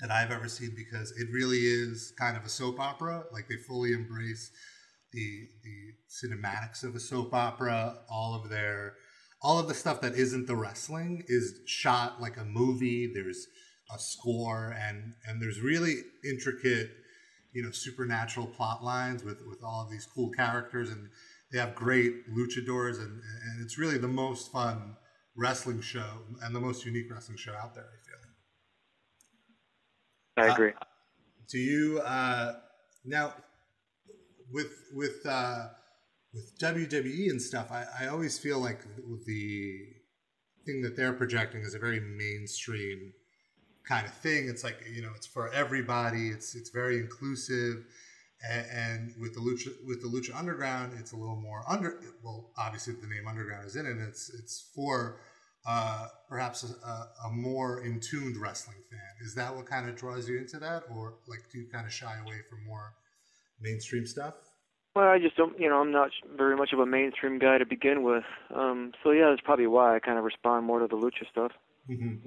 that 0.00 0.10
I've 0.10 0.30
ever 0.30 0.48
seen 0.48 0.72
because 0.76 1.12
it 1.12 1.28
really 1.32 1.58
is 1.58 2.12
kind 2.18 2.36
of 2.36 2.44
a 2.44 2.48
soap 2.48 2.78
opera. 2.78 3.24
Like 3.32 3.48
they 3.48 3.56
fully 3.56 3.92
embrace 3.92 4.52
the 5.12 5.48
the 5.64 5.94
cinematics 6.08 6.84
of 6.84 6.94
a 6.94 7.00
soap 7.00 7.34
opera. 7.34 7.98
All 8.10 8.34
of 8.34 8.50
their 8.50 8.94
all 9.40 9.58
of 9.58 9.68
the 9.68 9.74
stuff 9.74 10.00
that 10.00 10.14
isn't 10.14 10.46
the 10.46 10.56
wrestling 10.56 11.24
is 11.28 11.60
shot 11.66 12.20
like 12.20 12.36
a 12.36 12.44
movie. 12.44 13.10
There's 13.12 13.46
a 13.94 13.98
score 13.98 14.74
and 14.78 15.14
and 15.26 15.40
there's 15.40 15.60
really 15.60 16.02
intricate, 16.24 16.90
you 17.52 17.62
know, 17.62 17.70
supernatural 17.70 18.46
plot 18.46 18.84
lines 18.84 19.24
with 19.24 19.42
with 19.48 19.62
all 19.62 19.84
of 19.84 19.90
these 19.90 20.06
cool 20.06 20.30
characters 20.30 20.90
and 20.90 21.08
they 21.50 21.58
have 21.58 21.74
great 21.74 22.28
luchadors 22.30 22.98
and 22.98 23.22
and 23.44 23.62
it's 23.62 23.78
really 23.78 23.98
the 23.98 24.08
most 24.08 24.52
fun 24.52 24.96
wrestling 25.36 25.80
show 25.80 26.22
and 26.42 26.54
the 26.54 26.60
most 26.60 26.84
unique 26.84 27.10
wrestling 27.10 27.38
show 27.38 27.54
out 27.54 27.74
there. 27.74 27.84
I 30.36 30.42
feel. 30.44 30.50
I 30.50 30.54
agree. 30.54 30.72
Uh, 30.80 30.84
do 31.48 31.58
you 31.58 32.00
uh, 32.00 32.54
now 33.04 33.34
with 34.52 34.72
with 34.92 35.24
uh, 35.26 35.68
with 36.32 36.58
WWE 36.58 37.30
and 37.30 37.40
stuff? 37.40 37.70
I, 37.70 37.84
I 38.00 38.06
always 38.08 38.38
feel 38.38 38.58
like 38.58 38.80
the 39.26 39.78
thing 40.66 40.82
that 40.82 40.96
they're 40.96 41.12
projecting 41.12 41.62
is 41.62 41.74
a 41.74 41.78
very 41.78 42.00
mainstream 42.00 43.12
kind 43.88 44.06
of 44.06 44.12
thing. 44.14 44.48
It's 44.48 44.62
like 44.64 44.84
you 44.92 45.02
know, 45.02 45.12
it's 45.16 45.26
for 45.26 45.52
everybody. 45.52 46.28
It's 46.28 46.54
it's 46.54 46.70
very 46.70 46.98
inclusive. 46.98 47.84
And, 48.48 49.14
with 49.20 49.34
the 49.34 49.40
lucha 49.40 49.72
with 49.84 50.00
the 50.00 50.06
lucha 50.06 50.32
underground, 50.38 50.92
it's 50.96 51.10
a 51.10 51.16
little 51.16 51.40
more 51.40 51.64
under. 51.68 52.00
Well, 52.22 52.52
obviously 52.56 52.94
the 52.94 53.08
name 53.08 53.26
underground 53.26 53.66
is 53.66 53.74
in 53.74 53.84
it. 53.84 53.96
It's 54.08 54.30
it's 54.30 54.70
for 54.76 55.18
uh, 55.66 56.06
perhaps 56.28 56.62
a, 56.62 57.26
a, 57.26 57.30
more 57.32 57.84
in 57.84 57.98
tuned 57.98 58.36
wrestling 58.36 58.78
fan. 58.90 59.26
Is 59.26 59.34
that 59.34 59.54
what 59.54 59.66
kind 59.66 59.88
of 59.88 59.96
draws 59.96 60.28
you 60.28 60.38
into 60.38 60.58
that, 60.60 60.84
or 60.88 61.14
like 61.26 61.50
do 61.50 61.58
you 61.58 61.66
kind 61.66 61.84
of 61.84 61.92
shy 61.92 62.16
away 62.24 62.36
from 62.48 62.64
more 62.64 62.94
mainstream 63.60 64.06
stuff? 64.06 64.34
Well, 64.94 65.08
I 65.08 65.18
just 65.18 65.36
don't, 65.36 65.58
you 65.60 65.68
know, 65.68 65.80
I'm 65.80 65.92
not 65.92 66.10
very 66.36 66.56
much 66.56 66.72
of 66.72 66.80
a 66.80 66.86
mainstream 66.86 67.38
guy 67.38 67.58
to 67.58 67.66
begin 67.66 68.02
with. 68.02 68.24
Um, 68.54 68.92
so 69.02 69.10
yeah, 69.12 69.30
that's 69.30 69.42
probably 69.42 69.66
why 69.66 69.94
I 69.94 70.00
kind 70.00 70.18
of 70.18 70.24
respond 70.24 70.66
more 70.66 70.80
to 70.80 70.86
the 70.86 70.96
lucha 70.96 71.28
stuff. 71.30 71.52
Mm-hmm. 71.88 72.26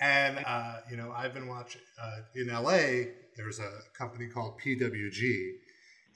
And 0.00 0.44
uh, 0.46 0.76
you 0.90 0.96
know, 0.96 1.12
I've 1.16 1.34
been 1.34 1.48
watching 1.48 1.82
uh, 2.00 2.20
in 2.34 2.48
LA. 2.48 3.10
There's 3.36 3.60
a 3.60 3.70
company 3.96 4.28
called 4.28 4.60
PWG, 4.64 5.50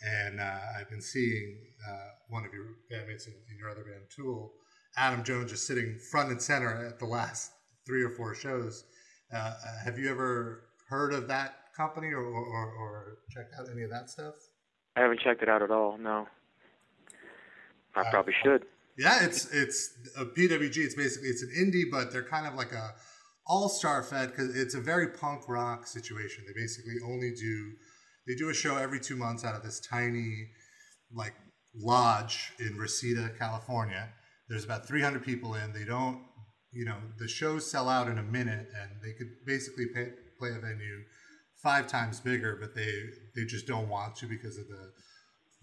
and 0.05 0.40
uh, 0.40 0.59
I've 0.79 0.90
been 0.90 1.03
seeing 1.03 1.59
uh, 1.88 2.09
one 2.29 2.44
of 2.44 2.53
your 2.53 2.66
bandmates 2.90 3.27
in, 3.27 3.35
in 3.51 3.59
your 3.59 3.70
other 3.70 3.83
band, 3.85 4.05
Tool 4.14 4.53
Adam 4.96 5.25
Jones 5.25 5.51
just 5.51 5.66
sitting 5.66 5.98
front 5.98 6.31
and 6.31 6.40
center 6.40 6.87
at 6.87 6.98
the 6.98 7.07
last 7.07 7.53
three 7.87 8.03
or 8.03 8.11
four 8.11 8.35
shows. 8.35 8.85
Uh, 9.33 9.37
uh, 9.37 9.55
have 9.85 9.98
you 9.98 10.11
ever 10.11 10.64
heard 10.88 11.14
of 11.14 11.29
that 11.29 11.72
company 11.77 12.09
or, 12.09 12.22
or, 12.22 12.72
or, 12.75 13.18
checked 13.31 13.55
out 13.59 13.66
any 13.72 13.83
of 13.83 13.90
that 13.90 14.11
stuff? 14.11 14.35
I 14.96 15.00
haven't 15.00 15.20
checked 15.20 15.42
it 15.42 15.48
out 15.48 15.62
at 15.62 15.70
all. 15.70 15.98
No. 15.98 16.26
I 17.94 18.00
uh, 18.00 18.11
probably 18.11 18.35
should. 18.42 18.64
Yeah, 18.98 19.24
it's 19.24 19.52
it's 19.52 19.94
a 20.16 20.24
PWG. 20.24 20.76
It's 20.76 20.94
basically 20.94 21.28
it's 21.28 21.42
an 21.42 21.50
indie, 21.59 21.90
but 21.90 22.12
they're 22.12 22.22
kind 22.22 22.46
of 22.46 22.55
like 22.55 22.72
a 22.72 22.94
all 23.46 23.68
star 23.68 24.02
fed 24.02 24.31
because 24.31 24.55
it's 24.55 24.74
a 24.74 24.81
very 24.81 25.09
punk 25.09 25.48
rock 25.48 25.87
situation. 25.87 26.44
They 26.46 26.52
basically 26.52 26.96
only 27.05 27.33
do 27.33 27.72
they 28.26 28.35
do 28.35 28.50
a 28.50 28.55
show 28.55 28.76
every 28.76 29.00
two 29.00 29.16
months 29.16 29.44
out 29.44 29.55
of 29.55 29.62
this 29.62 29.81
tiny 29.81 30.48
like 31.14 31.35
lodge 31.74 32.52
in 32.59 32.76
Reseda, 32.76 33.31
California 33.38 34.11
there's 34.52 34.64
about 34.64 34.87
300 34.87 35.24
people 35.24 35.55
in. 35.55 35.72
They 35.72 35.85
don't, 35.85 36.20
you 36.72 36.85
know, 36.85 36.96
the 37.18 37.26
shows 37.26 37.68
sell 37.68 37.88
out 37.88 38.09
in 38.09 38.18
a 38.18 38.22
minute, 38.22 38.68
and 38.81 38.90
they 39.02 39.12
could 39.12 39.28
basically 39.46 39.87
pay, 39.87 40.11
play 40.38 40.50
a 40.50 40.61
venue 40.61 41.05
five 41.62 41.87
times 41.87 42.20
bigger, 42.20 42.57
but 42.61 42.75
they 42.75 42.92
they 43.35 43.44
just 43.44 43.66
don't 43.66 43.88
want 43.88 44.16
to 44.16 44.27
because 44.27 44.59
of 44.59 44.68
the 44.68 44.90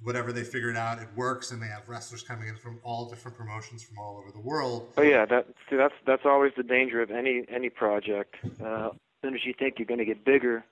whatever 0.01 0.31
they 0.31 0.43
figured 0.43 0.77
out. 0.77 0.99
It 0.99 1.09
works, 1.15 1.51
and 1.51 1.61
they 1.61 1.67
have 1.67 1.87
wrestlers 1.87 2.23
coming 2.23 2.47
in 2.47 2.55
from 2.55 2.79
all 2.83 3.09
different 3.09 3.37
promotions 3.37 3.83
from 3.83 3.97
all 3.99 4.17
over 4.17 4.31
the 4.31 4.39
world. 4.39 4.93
Oh 4.97 5.01
yeah, 5.01 5.25
that 5.25 5.47
see, 5.69 5.75
that's 5.75 5.95
that's 6.05 6.25
always 6.25 6.53
the 6.55 6.63
danger 6.63 7.01
of 7.01 7.11
any 7.11 7.43
any 7.49 7.69
project. 7.69 8.35
Uh, 8.63 8.89
as 8.91 9.21
soon 9.21 9.35
as 9.35 9.45
you 9.45 9.53
think 9.57 9.77
you're 9.77 9.85
going 9.85 9.99
to 9.99 10.05
get 10.05 10.23
bigger, 10.23 10.63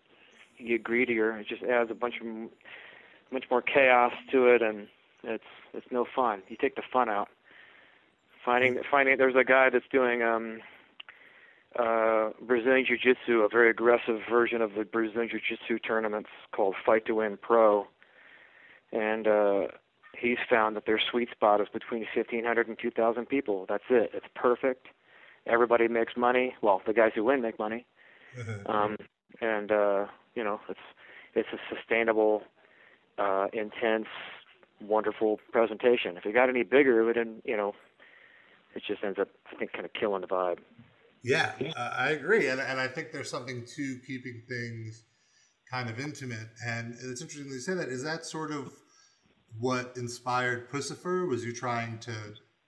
you 0.57 0.67
get 0.67 0.83
greedier. 0.83 1.37
It 1.37 1.47
just 1.47 1.63
adds 1.63 1.91
a 1.91 1.95
bunch 1.95 2.15
of 2.21 2.27
much 3.31 3.45
more 3.51 3.61
chaos 3.61 4.13
to 4.31 4.47
it, 4.47 4.61
and 4.61 4.87
it's 5.23 5.43
it's 5.73 5.87
no 5.91 6.05
fun. 6.15 6.41
You 6.47 6.55
take 6.59 6.75
the 6.75 6.83
fun 6.93 7.09
out 7.09 7.29
finding 8.47 8.79
finding 8.89 9.17
there's 9.17 9.35
a 9.35 9.43
guy 9.43 9.69
that's 9.69 9.87
doing 9.91 10.23
um 10.23 10.61
uh 11.77 12.29
Brazilian 12.41 12.85
Jiu 12.85 12.97
Jitsu, 12.97 13.41
a 13.41 13.49
very 13.49 13.69
aggressive 13.69 14.21
version 14.29 14.61
of 14.61 14.73
the 14.73 14.83
Brazilian 14.83 15.29
Jiu 15.29 15.39
Jitsu 15.39 15.79
tournaments 15.79 16.29
called 16.51 16.75
Fight 16.85 17.05
to 17.05 17.15
Win 17.15 17.37
Pro. 17.41 17.87
And 18.91 19.27
uh 19.27 19.67
he's 20.19 20.37
found 20.49 20.75
that 20.75 20.85
their 20.85 20.99
sweet 21.11 21.29
spot 21.31 21.61
is 21.61 21.67
between 21.71 22.05
1500 22.15 22.67
and 22.67 22.77
2000 22.79 23.25
people. 23.27 23.65
That's 23.69 23.83
it. 23.89 24.11
It's 24.13 24.25
perfect. 24.35 24.87
Everybody 25.45 25.87
makes 25.87 26.13
money. 26.17 26.55
Well, 26.61 26.81
the 26.85 26.93
guys 26.93 27.11
who 27.13 27.23
win 27.23 27.41
make 27.41 27.59
money. 27.59 27.85
Mm-hmm. 28.37 28.71
Um 28.71 28.97
and 29.41 29.71
uh 29.71 30.05
you 30.35 30.43
know, 30.43 30.59
it's 30.69 30.79
it's 31.35 31.49
a 31.53 31.75
sustainable 31.75 32.43
uh 33.17 33.47
intense 33.53 34.07
wonderful 34.81 35.39
presentation. 35.51 36.17
If 36.17 36.25
it 36.25 36.33
got 36.33 36.49
any 36.49 36.63
bigger, 36.63 37.01
it 37.01 37.05
would, 37.05 37.41
you 37.45 37.57
know, 37.57 37.73
it 38.75 38.83
just 38.87 39.03
ends 39.03 39.19
up, 39.19 39.29
I 39.51 39.57
think, 39.57 39.73
kind 39.73 39.85
of 39.85 39.93
killing 39.93 40.21
the 40.21 40.27
vibe. 40.27 40.59
Yeah, 41.27 41.51
uh, 41.75 41.93
I 41.97 42.11
agree, 42.11 42.47
and 42.47 42.61
and 42.61 42.79
I 42.79 42.87
think 42.87 43.11
there's 43.11 43.29
something 43.29 43.65
to 43.75 43.99
keeping 44.07 44.43
things 44.47 45.03
kind 45.69 45.89
of 45.89 45.99
intimate. 45.99 46.47
And 46.65 46.93
it's 46.93 47.21
interesting 47.21 47.51
you 47.51 47.59
say 47.59 47.73
that. 47.73 47.89
Is 47.89 48.01
that 48.03 48.25
sort 48.25 48.51
of 48.51 48.71
what 49.59 49.93
inspired 49.97 50.69
Puscifer? 50.69 51.27
Was 51.27 51.43
you 51.43 51.53
trying 51.53 51.99
to 51.99 52.13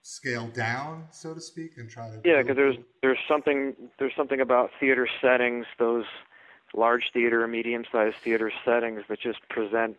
scale 0.01 0.47
down, 0.47 1.07
so 1.11 1.33
to 1.33 1.39
speak, 1.39 1.77
and 1.77 1.89
try 1.89 2.09
to? 2.09 2.21
Yeah, 2.25 2.41
because 2.41 2.57
there's 2.57 2.75
there's 3.01 3.19
something 3.29 3.75
there's 3.97 4.13
something 4.17 4.41
about 4.41 4.71
theater 4.77 5.07
settings, 5.21 5.65
those 5.77 6.05
large 6.75 7.11
theater, 7.13 7.47
medium-sized 7.47 8.17
theater 8.23 8.51
settings 8.65 9.03
that 9.07 9.21
just 9.21 9.39
present. 9.49 9.95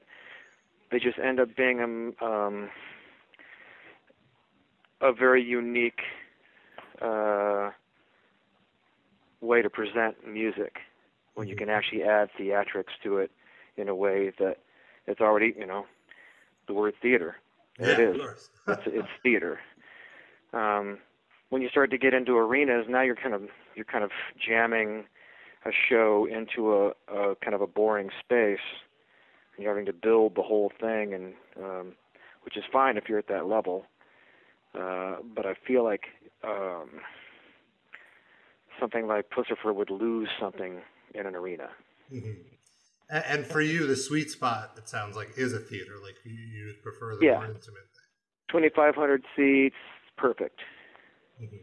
They 0.93 0.99
just 0.99 1.19
end 1.19 1.41
up 1.41 1.57
being 1.57 1.81
um, 1.81 2.15
um 2.21 2.71
a 5.01 5.15
very 5.15 5.43
unique 5.43 6.03
uh, 7.01 7.71
way 9.41 9.63
to 9.63 9.71
present 9.71 10.27
music 10.27 10.79
when 11.35 11.49
you 11.49 11.55
mm-hmm. 11.55 11.65
can 11.65 11.71
actually 11.71 12.03
add 12.03 12.29
theatrics 12.39 12.93
to 13.03 13.19
it 13.19 13.31
in 13.77 13.89
a 13.89 13.95
way 13.95 14.33
that 14.39 14.59
it's 15.07 15.21
already, 15.21 15.55
you 15.59 15.67
know, 15.67 15.87
the 16.67 16.75
word 16.75 16.95
theater. 17.01 17.37
Yeah, 17.79 17.89
it 17.89 18.01
is. 18.01 18.51
it's, 18.69 18.83
it's 18.87 19.09
theater. 19.23 19.61
Um, 20.53 20.99
when 21.49 21.63
you 21.63 21.69
start 21.69 21.91
to 21.91 21.99
get 21.99 22.15
into 22.15 22.37
arenas, 22.37 22.87
now 22.89 23.03
you're 23.03 23.17
kind 23.17 23.35
of 23.35 23.43
you're 23.75 23.85
kind 23.85 24.05
of 24.05 24.11
jamming 24.39 25.05
a 25.65 25.71
show 25.89 26.27
into 26.27 26.75
a, 26.75 26.89
a 27.13 27.37
kind 27.37 27.55
of 27.55 27.61
a 27.61 27.67
boring 27.67 28.11
space. 28.19 28.59
And 29.57 29.65
you're 29.65 29.73
having 29.73 29.87
to 29.87 29.93
build 29.93 30.37
the 30.37 30.43
whole 30.43 30.73
thing, 30.81 31.13
and 31.13 31.35
um, 31.63 31.93
which 32.43 32.57
is 32.57 32.65
fine 32.73 32.97
if 32.97 33.09
you're 33.09 33.19
at 33.19 33.29
that 33.29 33.47
level. 33.47 33.87
Uh, 34.75 35.17
but 35.35 35.47
I 35.47 35.55
feel 35.67 35.83
like 35.85 36.05
um, 36.45 36.91
something 38.79 39.07
like 39.07 39.31
Puscifer 39.31 39.75
would 39.75 39.91
lose 39.91 40.29
something 40.41 40.81
in 41.15 41.27
an 41.27 41.35
arena. 41.35 41.69
Mm-hmm. 42.13 42.31
And, 43.11 43.25
and, 43.27 43.47
for 43.47 43.61
you, 43.61 43.87
the 43.87 43.97
sweet 43.97 44.31
spot, 44.31 44.73
it 44.77 44.89
sounds 44.89 45.17
like, 45.17 45.31
is 45.37 45.53
a 45.53 45.59
theater. 45.59 45.95
Like 46.03 46.17
you, 46.25 46.33
you 46.33 46.67
would 46.67 46.83
prefer 46.83 47.17
the 47.17 47.27
yeah. 47.27 47.33
more 47.35 47.47
intimate. 47.47 47.89
Thing. 48.53 48.71
2,500 48.71 49.25
seats, 49.37 49.77
perfect. 50.17 50.61
Mm-hmm. 51.43 51.57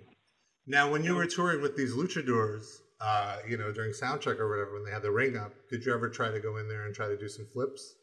Now, 0.68 0.92
when 0.92 1.04
you 1.04 1.16
were 1.16 1.26
touring 1.26 1.62
with 1.62 1.78
these 1.78 1.94
luchadors, 1.94 2.82
uh, 3.00 3.38
you 3.48 3.58
know, 3.58 3.72
during 3.72 3.92
soundcheck 3.92 4.40
or 4.40 4.50
whatever, 4.50 4.74
when 4.74 4.84
they 4.84 4.92
had 4.92 5.02
the 5.02 5.12
ring 5.12 5.38
up, 5.38 5.54
did 5.70 5.86
you 5.86 5.94
ever 5.94 6.10
try 6.10 6.30
to 6.30 6.40
go 6.40 6.58
in 6.58 6.68
there 6.68 6.86
and 6.86 6.94
try 6.94 7.08
to 7.08 7.18
do 7.18 7.30
some 7.30 7.46
flips? 7.46 7.96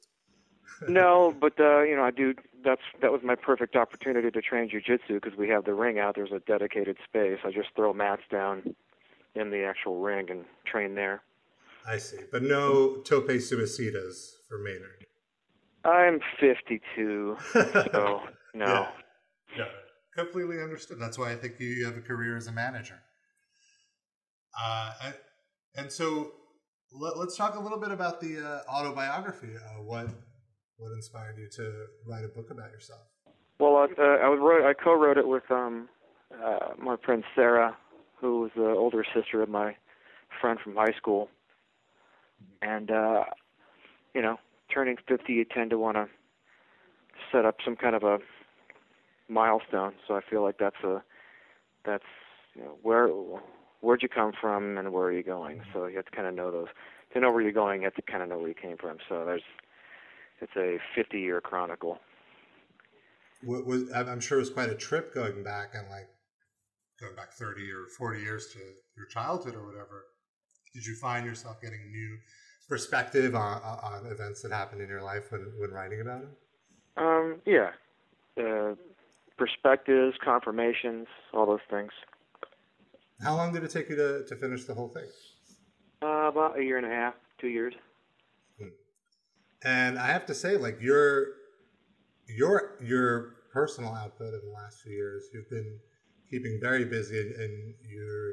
no, 0.88 1.34
but 1.38 1.58
uh, 1.60 1.82
you 1.82 1.94
know, 1.94 2.04
I 2.04 2.10
do. 2.10 2.34
That's 2.64 2.80
that 3.02 3.12
was 3.12 3.20
my 3.22 3.34
perfect 3.34 3.76
opportunity 3.76 4.30
to 4.30 4.40
train 4.40 4.70
jujitsu 4.70 5.20
because 5.20 5.36
we 5.36 5.48
have 5.50 5.64
the 5.64 5.74
ring 5.74 5.98
out. 5.98 6.14
There's 6.14 6.32
a 6.32 6.40
dedicated 6.40 6.96
space. 7.04 7.38
I 7.44 7.50
just 7.50 7.68
throw 7.76 7.92
mats 7.92 8.22
down 8.30 8.74
in 9.34 9.50
the 9.50 9.64
actual 9.64 10.00
ring 10.00 10.30
and 10.30 10.44
train 10.64 10.94
there. 10.94 11.22
I 11.86 11.98
see, 11.98 12.18
but 12.32 12.42
no 12.42 12.96
tope 13.02 13.28
suicidas 13.28 14.36
for 14.48 14.58
Maynard. 14.58 15.04
I'm 15.84 16.20
52, 16.40 17.36
so 17.52 18.20
no. 18.54 18.64
Yeah. 18.64 18.88
yeah, 19.58 19.64
completely 20.16 20.62
understood. 20.62 20.98
That's 20.98 21.18
why 21.18 21.32
I 21.32 21.36
think 21.36 21.60
you 21.60 21.84
have 21.84 21.96
a 21.96 22.00
career 22.00 22.36
as 22.36 22.46
a 22.46 22.52
manager. 22.52 23.00
Uh, 24.58 24.92
and 25.76 25.92
so 25.92 26.32
let, 26.92 27.14
us 27.16 27.36
talk 27.36 27.56
a 27.56 27.60
little 27.60 27.78
bit 27.78 27.90
about 27.90 28.20
the 28.20 28.38
uh, 28.38 28.72
autobiography. 28.72 29.54
Uh, 29.56 29.82
what 29.82 30.08
what 30.76 30.92
inspired 30.92 31.36
you 31.38 31.48
to 31.56 31.86
write 32.06 32.24
a 32.24 32.28
book 32.28 32.50
about 32.50 32.70
yourself? 32.70 33.00
Well, 33.60 33.76
uh, 33.76 34.02
I 34.02 34.28
wrote, 34.34 34.68
I 34.68 34.74
co-wrote 34.74 35.18
it 35.18 35.28
with 35.28 35.48
um, 35.50 35.88
uh, 36.44 36.70
my 36.78 36.96
friend 37.04 37.22
Sarah, 37.34 37.76
who 38.20 38.40
was 38.40 38.50
the 38.56 38.68
older 38.68 39.04
sister 39.14 39.42
of 39.42 39.48
my 39.48 39.76
friend 40.40 40.58
from 40.62 40.74
high 40.74 40.92
school. 40.96 41.28
and 42.62 42.90
uh, 42.90 43.24
you 44.14 44.22
know, 44.22 44.38
turning 44.72 44.96
50, 45.08 45.32
you 45.32 45.44
tend 45.44 45.70
to 45.70 45.78
want 45.78 45.96
to 45.96 46.06
set 47.32 47.44
up 47.44 47.56
some 47.64 47.76
kind 47.76 47.94
of 47.94 48.02
a 48.02 48.18
milestone. 49.28 49.94
So 50.06 50.14
I 50.14 50.20
feel 50.28 50.42
like 50.42 50.58
that's 50.58 50.82
a 50.84 51.02
that's 51.84 52.04
you 52.54 52.62
know, 52.62 52.78
where 52.82 53.08
where'd 53.80 54.02
you 54.02 54.08
come 54.08 54.32
from 54.40 54.78
and 54.78 54.92
where 54.92 55.06
are 55.06 55.12
you 55.12 55.22
going. 55.22 55.62
So 55.72 55.86
you 55.86 55.96
have 55.96 56.06
to 56.06 56.10
kind 56.10 56.26
of 56.26 56.34
know 56.34 56.50
those. 56.50 56.68
To 57.12 57.20
know 57.20 57.30
where 57.30 57.42
you're 57.42 57.52
going, 57.52 57.82
you 57.82 57.84
have 57.86 57.94
to 57.94 58.02
kind 58.02 58.22
of 58.22 58.28
know 58.28 58.38
where 58.38 58.48
you 58.48 58.54
came 58.54 58.76
from. 58.76 58.96
So 59.08 59.24
there's 59.24 59.42
it's 60.40 60.56
a 60.56 60.78
50 60.94 61.20
year 61.20 61.40
chronicle. 61.40 61.98
Was 63.42 63.92
I'm 63.92 64.20
sure 64.20 64.38
it 64.38 64.42
was 64.42 64.50
quite 64.50 64.70
a 64.70 64.74
trip 64.74 65.14
going 65.14 65.42
back 65.42 65.74
and 65.74 65.88
like 65.90 66.08
going 67.00 67.14
back 67.16 67.32
30 67.32 67.70
or 67.72 67.86
40 67.98 68.20
years 68.20 68.52
to 68.52 68.58
your 68.96 69.06
childhood 69.06 69.54
or 69.54 69.66
whatever. 69.66 70.06
Did 70.72 70.86
you 70.86 70.94
find 70.96 71.26
yourself 71.26 71.60
getting 71.60 71.90
new 71.90 72.16
perspective 72.68 73.34
on, 73.34 73.60
on 73.62 74.06
events 74.06 74.42
that 74.42 74.52
happened 74.52 74.80
in 74.80 74.88
your 74.88 75.02
life 75.02 75.30
when, 75.30 75.52
when 75.58 75.70
writing 75.70 76.00
about 76.00 76.22
it? 76.22 76.28
Um, 76.96 77.40
yeah. 77.46 77.70
Uh, 78.38 78.74
perspectives, 79.36 80.16
confirmations, 80.24 81.06
all 81.32 81.46
those 81.46 81.60
things. 81.70 81.90
How 83.22 83.36
long 83.36 83.52
did 83.52 83.64
it 83.64 83.70
take 83.70 83.88
you 83.88 83.96
to, 83.96 84.24
to 84.26 84.36
finish 84.36 84.64
the 84.64 84.74
whole 84.74 84.88
thing? 84.88 85.06
Uh, 86.02 86.28
about 86.28 86.58
a 86.58 86.62
year 86.62 86.76
and 86.76 86.86
a 86.86 86.90
half, 86.90 87.14
two 87.40 87.48
years. 87.48 87.74
Hmm. 88.58 88.68
And 89.64 89.98
I 89.98 90.08
have 90.08 90.26
to 90.26 90.34
say, 90.34 90.56
like 90.56 90.80
your 90.80 91.26
your 92.26 92.76
your 92.82 93.36
personal 93.52 93.94
output 93.94 94.34
in 94.34 94.40
the 94.44 94.52
last 94.52 94.82
few 94.82 94.92
years, 94.92 95.28
you've 95.32 95.48
been 95.48 95.78
keeping 96.34 96.58
very 96.60 96.84
busy, 96.84 97.18
and, 97.18 97.74
you're 97.88 98.32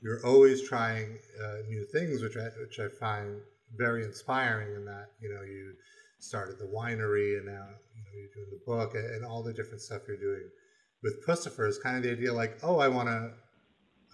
you're 0.00 0.26
always 0.26 0.66
trying 0.68 1.18
uh, 1.42 1.58
new 1.68 1.84
things, 1.92 2.22
which 2.22 2.36
I 2.36 2.48
which 2.60 2.78
I 2.80 2.88
find 2.98 3.40
very 3.76 4.04
inspiring. 4.04 4.74
In 4.74 4.84
that 4.86 5.08
you 5.20 5.28
know 5.32 5.42
you 5.42 5.74
started 6.18 6.58
the 6.58 6.66
winery, 6.66 7.36
and 7.38 7.46
now 7.46 7.66
you 7.94 8.02
know, 8.02 8.12
you're 8.18 8.34
doing 8.34 8.50
the 8.50 8.62
book, 8.66 8.94
and, 8.94 9.06
and 9.14 9.24
all 9.24 9.42
the 9.42 9.52
different 9.52 9.80
stuff 9.82 10.02
you're 10.08 10.16
doing 10.16 10.48
with 11.02 11.24
Puscifer 11.26 11.68
is 11.68 11.78
kind 11.78 11.96
of 11.96 12.02
the 12.02 12.10
idea, 12.10 12.32
like, 12.32 12.58
oh, 12.62 12.78
I 12.78 12.88
want 12.88 13.08
to 13.08 13.32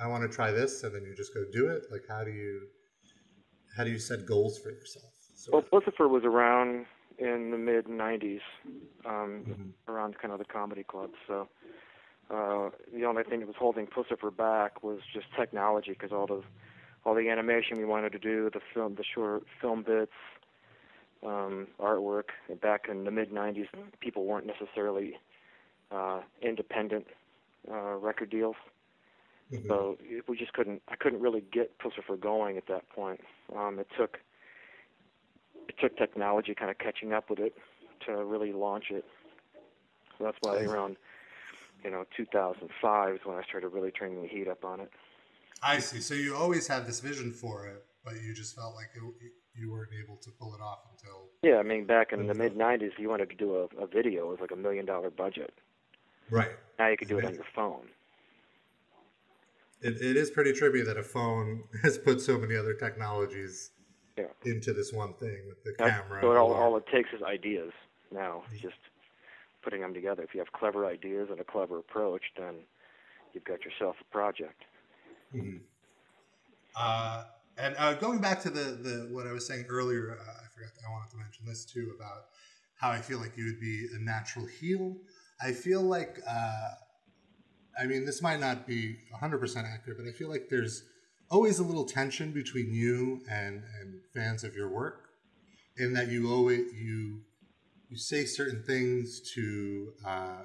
I 0.00 0.08
want 0.08 0.28
to 0.28 0.34
try 0.34 0.50
this, 0.50 0.82
and 0.82 0.94
then 0.94 1.04
you 1.04 1.14
just 1.14 1.32
go 1.34 1.44
do 1.52 1.68
it. 1.68 1.84
Like, 1.90 2.02
how 2.08 2.24
do 2.24 2.30
you 2.30 2.66
how 3.76 3.84
do 3.84 3.90
you 3.90 3.98
set 3.98 4.26
goals 4.26 4.58
for 4.58 4.70
yourself? 4.70 5.04
Well, 5.52 5.62
Puscifer 5.62 6.08
was 6.08 6.24
around 6.24 6.86
in 7.18 7.50
the 7.50 7.58
mid 7.58 7.86
'90s, 7.86 8.40
um, 9.06 9.44
mm-hmm. 9.46 9.92
around 9.92 10.18
kind 10.18 10.32
of 10.32 10.38
the 10.38 10.44
comedy 10.44 10.84
clubs. 10.84 11.14
So 11.26 11.48
uh, 12.30 12.70
the 12.94 13.04
only 13.04 13.22
thing 13.24 13.40
that 13.40 13.46
was 13.46 13.56
holding 13.58 13.86
Puscifer 13.86 14.34
back 14.34 14.82
was 14.82 15.00
just 15.12 15.26
technology, 15.36 15.92
because 15.92 16.12
all 16.12 16.26
the 16.26 16.42
all 17.04 17.14
the 17.14 17.28
animation 17.28 17.76
we 17.76 17.84
wanted 17.84 18.12
to 18.12 18.18
do, 18.18 18.48
the 18.52 18.60
film, 18.72 18.94
the 18.94 19.04
short 19.04 19.44
film 19.60 19.82
bits, 19.82 20.12
um, 21.24 21.66
artwork. 21.78 22.30
Back 22.62 22.86
in 22.88 23.04
the 23.04 23.10
mid 23.10 23.30
'90s, 23.30 23.68
people 24.00 24.24
weren't 24.24 24.46
necessarily 24.46 25.18
uh, 25.90 26.20
independent 26.42 27.06
uh, 27.70 27.96
record 27.96 28.30
deals. 28.30 28.56
Mm-hmm. 29.52 29.68
So 29.68 29.98
we 30.26 30.36
just 30.36 30.52
couldn't. 30.54 30.82
I 30.88 30.96
couldn't 30.96 31.20
really 31.20 31.42
get 31.52 31.78
Puscifer 31.78 32.18
going 32.18 32.56
at 32.56 32.66
that 32.68 32.88
point. 32.88 33.20
Um, 33.54 33.78
it 33.78 33.88
took 33.98 34.18
it 35.68 35.74
took 35.80 35.96
technology 35.96 36.54
kind 36.54 36.70
of 36.70 36.78
catching 36.78 37.12
up 37.12 37.30
with 37.30 37.38
it 37.38 37.54
to 38.06 38.24
really 38.24 38.52
launch 38.52 38.86
it. 38.90 39.04
So 40.16 40.24
that's 40.24 40.38
why 40.40 40.62
around 40.62 40.96
you 41.84 41.90
know 41.90 42.04
2005 42.16 43.14
is 43.14 43.20
when 43.24 43.36
I 43.36 43.42
started 43.42 43.68
really 43.68 43.90
turning 43.90 44.22
the 44.22 44.28
heat 44.28 44.48
up 44.48 44.64
on 44.64 44.80
it. 44.80 44.90
I 45.62 45.78
see. 45.78 46.00
So 46.00 46.14
you 46.14 46.34
always 46.34 46.66
had 46.66 46.86
this 46.86 47.00
vision 47.00 47.32
for 47.32 47.66
it, 47.66 47.84
but 48.04 48.14
you 48.22 48.34
just 48.34 48.54
felt 48.56 48.74
like 48.74 48.88
it, 48.94 49.32
you 49.54 49.70
weren't 49.70 49.90
able 50.02 50.16
to 50.16 50.30
pull 50.30 50.54
it 50.54 50.60
off 50.60 50.80
until. 50.92 51.28
Yeah, 51.42 51.58
I 51.58 51.62
mean, 51.62 51.84
back 51.84 52.12
in 52.12 52.26
the 52.26 52.34
mid 52.34 52.56
'90s, 52.56 52.98
you 52.98 53.08
wanted 53.08 53.30
to 53.30 53.36
do 53.36 53.56
a, 53.56 53.82
a 53.82 53.86
video, 53.86 54.26
it 54.26 54.30
was 54.30 54.40
like 54.40 54.50
a 54.50 54.56
million 54.56 54.86
dollar 54.86 55.10
budget. 55.10 55.54
Right. 56.30 56.50
Now 56.78 56.88
you 56.88 56.96
can 56.96 57.08
do 57.08 57.18
it 57.18 57.24
on 57.24 57.34
your 57.34 57.44
phone. 57.54 57.86
It, 59.80 60.00
it 60.00 60.16
is 60.16 60.30
pretty 60.30 60.52
trippy 60.52 60.84
that 60.86 60.96
a 60.96 61.02
phone 61.02 61.64
has 61.82 61.98
put 61.98 62.20
so 62.20 62.38
many 62.38 62.56
other 62.56 62.74
technologies 62.74 63.70
yeah. 64.16 64.24
into 64.44 64.72
this 64.72 64.92
one 64.92 65.12
thing 65.14 65.42
with 65.46 65.62
the 65.64 65.74
camera. 65.74 66.20
So 66.22 66.34
all, 66.36 66.52
all 66.54 66.76
it 66.76 66.86
takes 66.86 67.10
is 67.12 67.22
ideas 67.22 67.72
now. 68.10 68.42
It's 68.50 68.62
just 68.62 68.74
putting 69.64 69.80
them 69.80 69.94
together. 69.94 70.22
If 70.22 70.34
you 70.34 70.40
have 70.40 70.52
clever 70.52 70.86
ideas 70.86 71.28
and 71.30 71.40
a 71.40 71.44
clever 71.44 71.78
approach, 71.78 72.22
then 72.38 72.54
you've 73.32 73.44
got 73.44 73.64
yourself 73.64 73.96
a 74.00 74.12
project. 74.12 74.62
Mm-hmm. 75.34 75.58
Uh, 76.76 77.24
and 77.56 77.74
uh, 77.78 77.94
going 77.94 78.20
back 78.20 78.42
to 78.42 78.50
the, 78.50 78.78
the 78.82 79.08
what 79.10 79.26
I 79.26 79.32
was 79.32 79.46
saying 79.46 79.66
earlier, 79.68 80.18
uh, 80.20 80.22
I 80.22 80.46
forgot 80.54 80.70
I 80.86 80.90
wanted 80.90 81.10
to 81.12 81.16
mention 81.16 81.46
this 81.46 81.64
too 81.64 81.92
about 81.96 82.26
how 82.76 82.90
I 82.90 82.98
feel 82.98 83.18
like 83.18 83.36
you 83.36 83.44
would 83.46 83.60
be 83.60 83.88
a 83.94 83.98
natural 83.98 84.46
heel. 84.46 84.96
I 85.40 85.52
feel 85.52 85.82
like, 85.82 86.18
uh, 86.28 86.70
I 87.80 87.86
mean, 87.86 88.04
this 88.04 88.22
might 88.22 88.40
not 88.40 88.66
be 88.66 88.96
100% 89.20 89.72
accurate, 89.72 89.98
but 89.98 90.06
I 90.06 90.12
feel 90.12 90.28
like 90.28 90.48
there's 90.48 90.84
always 91.30 91.58
a 91.58 91.64
little 91.64 91.84
tension 91.84 92.32
between 92.32 92.72
you 92.72 93.22
and, 93.30 93.62
and 93.80 94.00
fans 94.14 94.44
of 94.44 94.54
your 94.54 94.68
work 94.68 95.08
in 95.76 95.92
that 95.94 96.08
you 96.08 96.30
always 96.30 96.72
you 96.72 97.20
you 97.88 97.96
say 97.96 98.24
certain 98.24 98.62
things 98.62 99.20
to 99.34 99.92
uh, 100.06 100.42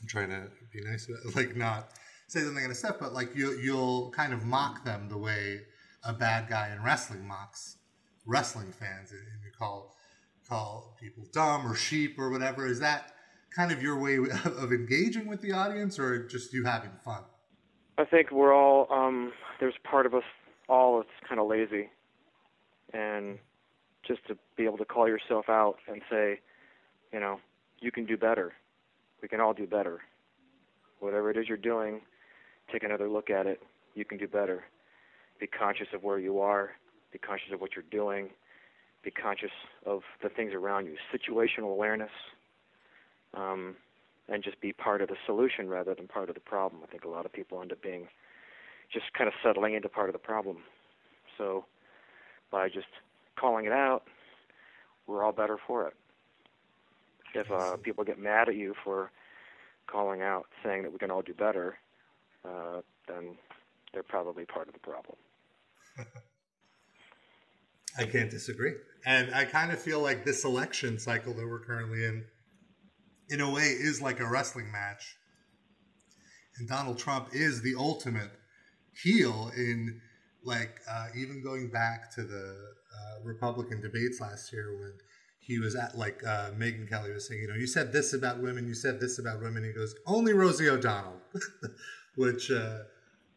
I'm 0.00 0.06
trying 0.06 0.30
to 0.30 0.48
be 0.72 0.80
nice 0.82 1.08
like 1.34 1.56
not 1.56 1.90
say 2.26 2.40
something 2.40 2.64
in 2.64 2.70
a 2.70 2.74
step 2.74 2.98
but 3.00 3.12
like 3.12 3.34
you 3.34 3.52
you'll 3.58 4.10
kind 4.10 4.32
of 4.32 4.44
mock 4.44 4.84
them 4.84 5.08
the 5.08 5.18
way 5.18 5.62
a 6.04 6.12
bad 6.12 6.48
guy 6.48 6.72
in 6.74 6.82
wrestling 6.82 7.26
mocks 7.26 7.76
wrestling 8.26 8.72
fans 8.72 9.12
and 9.12 9.20
you 9.44 9.50
call 9.58 9.94
call 10.50 10.96
people 11.00 11.24
dumb 11.32 11.66
or 11.66 11.74
sheep 11.74 12.18
or 12.18 12.28
whatever. 12.28 12.66
Is 12.66 12.80
that 12.80 13.12
kind 13.54 13.72
of 13.72 13.82
your 13.82 13.98
way 13.98 14.16
of 14.44 14.72
engaging 14.72 15.26
with 15.26 15.40
the 15.40 15.52
audience 15.52 15.98
or 15.98 16.26
just 16.26 16.52
you 16.52 16.64
having 16.64 16.90
fun? 17.04 17.22
I 17.96 18.04
think 18.04 18.30
we're 18.30 18.54
all 18.54 18.86
um, 18.90 19.32
there's 19.60 19.74
part 19.88 20.06
of 20.06 20.14
us 20.14 20.24
all 20.68 20.98
that's 20.98 21.28
kind 21.28 21.40
of 21.40 21.46
lazy, 21.46 21.90
and 22.92 23.38
just 24.10 24.26
to 24.26 24.36
be 24.56 24.64
able 24.64 24.76
to 24.76 24.84
call 24.84 25.06
yourself 25.06 25.48
out 25.48 25.76
and 25.86 26.02
say, 26.10 26.40
you 27.12 27.20
know, 27.20 27.38
you 27.80 27.92
can 27.92 28.04
do 28.04 28.16
better. 28.16 28.52
We 29.22 29.28
can 29.28 29.40
all 29.40 29.54
do 29.54 29.68
better. 29.68 30.00
Whatever 30.98 31.30
it 31.30 31.36
is 31.36 31.46
you're 31.46 31.56
doing, 31.56 32.00
take 32.72 32.82
another 32.82 33.08
look 33.08 33.30
at 33.30 33.46
it. 33.46 33.60
You 33.94 34.04
can 34.04 34.18
do 34.18 34.26
better. 34.26 34.64
Be 35.38 35.46
conscious 35.46 35.86
of 35.94 36.02
where 36.02 36.18
you 36.18 36.40
are. 36.40 36.70
Be 37.12 37.18
conscious 37.18 37.52
of 37.52 37.60
what 37.60 37.70
you're 37.76 37.84
doing. 37.88 38.30
Be 39.04 39.12
conscious 39.12 39.52
of 39.86 40.00
the 40.24 40.28
things 40.28 40.54
around 40.54 40.86
you. 40.86 40.96
Situational 41.14 41.70
awareness. 41.70 42.10
Um, 43.34 43.76
and 44.28 44.42
just 44.42 44.60
be 44.60 44.72
part 44.72 45.02
of 45.02 45.08
the 45.08 45.16
solution 45.24 45.68
rather 45.68 45.94
than 45.94 46.08
part 46.08 46.28
of 46.28 46.34
the 46.34 46.40
problem. 46.40 46.82
I 46.82 46.90
think 46.90 47.04
a 47.04 47.08
lot 47.08 47.26
of 47.26 47.32
people 47.32 47.62
end 47.62 47.70
up 47.70 47.80
being 47.80 48.08
just 48.92 49.06
kind 49.16 49.28
of 49.28 49.34
settling 49.40 49.74
into 49.74 49.88
part 49.88 50.08
of 50.08 50.14
the 50.14 50.18
problem. 50.18 50.58
So 51.38 51.64
by 52.50 52.68
just 52.68 52.88
calling 53.38 53.66
it 53.66 53.72
out, 53.72 54.04
we're 55.06 55.24
all 55.24 55.32
better 55.32 55.58
for 55.66 55.88
it. 55.88 55.94
If 57.34 57.50
uh, 57.50 57.76
people 57.76 58.04
get 58.04 58.18
mad 58.18 58.48
at 58.48 58.56
you 58.56 58.74
for 58.82 59.10
calling 59.86 60.22
out, 60.22 60.46
saying 60.64 60.82
that 60.82 60.92
we 60.92 60.98
can 60.98 61.10
all 61.10 61.22
do 61.22 61.34
better, 61.34 61.78
uh, 62.44 62.80
then 63.06 63.36
they're 63.92 64.02
probably 64.02 64.44
part 64.44 64.68
of 64.68 64.74
the 64.74 64.80
problem. 64.80 65.16
I 67.98 68.04
can't 68.04 68.30
disagree. 68.30 68.74
And 69.04 69.34
I 69.34 69.44
kind 69.44 69.72
of 69.72 69.80
feel 69.80 70.00
like 70.00 70.24
this 70.24 70.44
election 70.44 70.98
cycle 70.98 71.34
that 71.34 71.46
we're 71.46 71.64
currently 71.64 72.04
in 72.04 72.24
in 73.28 73.40
a 73.40 73.50
way 73.50 73.62
is 73.62 74.02
like 74.02 74.20
a 74.20 74.28
wrestling 74.28 74.70
match. 74.72 75.16
And 76.58 76.68
Donald 76.68 76.98
Trump 76.98 77.28
is 77.32 77.62
the 77.62 77.74
ultimate 77.76 78.30
heel 78.92 79.52
in 79.56 80.00
like 80.44 80.80
uh, 80.90 81.06
even 81.16 81.42
going 81.42 81.68
back 81.68 82.14
to 82.14 82.22
the 82.22 82.74
uh, 82.94 83.24
Republican 83.24 83.80
debates 83.80 84.20
last 84.20 84.52
year 84.52 84.76
when 84.78 84.92
he 85.38 85.58
was 85.58 85.74
at 85.74 85.96
like 85.96 86.22
uh, 86.24 86.50
Megyn 86.52 86.88
Kelly 86.88 87.12
was 87.12 87.26
saying, 87.26 87.42
you 87.42 87.48
know, 87.48 87.54
you 87.54 87.66
said 87.66 87.92
this 87.92 88.12
about 88.12 88.40
women, 88.40 88.66
you 88.66 88.74
said 88.74 89.00
this 89.00 89.18
about 89.18 89.40
women. 89.40 89.64
He 89.64 89.72
goes, 89.72 89.94
only 90.06 90.32
Rosie 90.32 90.68
O'Donnell, 90.68 91.20
which 92.16 92.50
uh, 92.50 92.78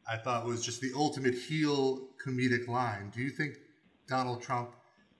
I 0.09 0.17
thought 0.17 0.45
was 0.45 0.63
just 0.63 0.81
the 0.81 0.91
ultimate 0.95 1.33
heel 1.33 2.07
comedic 2.25 2.67
line. 2.67 3.11
Do 3.13 3.21
you 3.21 3.29
think 3.29 3.55
Donald 4.07 4.41
Trump, 4.41 4.75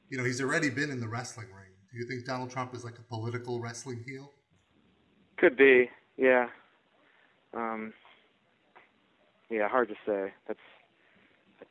you 0.09 0.17
know, 0.17 0.23
he's 0.23 0.41
already 0.41 0.69
been 0.69 0.89
in 0.89 0.99
the 0.99 1.07
wrestling 1.07 1.47
ring. 1.47 1.71
Do 1.91 1.97
you 1.97 2.05
think 2.05 2.25
Donald 2.25 2.49
Trump 2.49 2.73
is 2.73 2.83
like 2.83 2.97
a 2.97 3.03
political 3.03 3.59
wrestling 3.59 4.03
heel? 4.05 4.31
Could 5.37 5.55
be, 5.57 5.89
yeah. 6.17 6.47
Um, 7.53 7.93
yeah, 9.49 9.67
hard 9.67 9.89
to 9.89 9.95
say. 10.05 10.33
That's, 10.47 10.59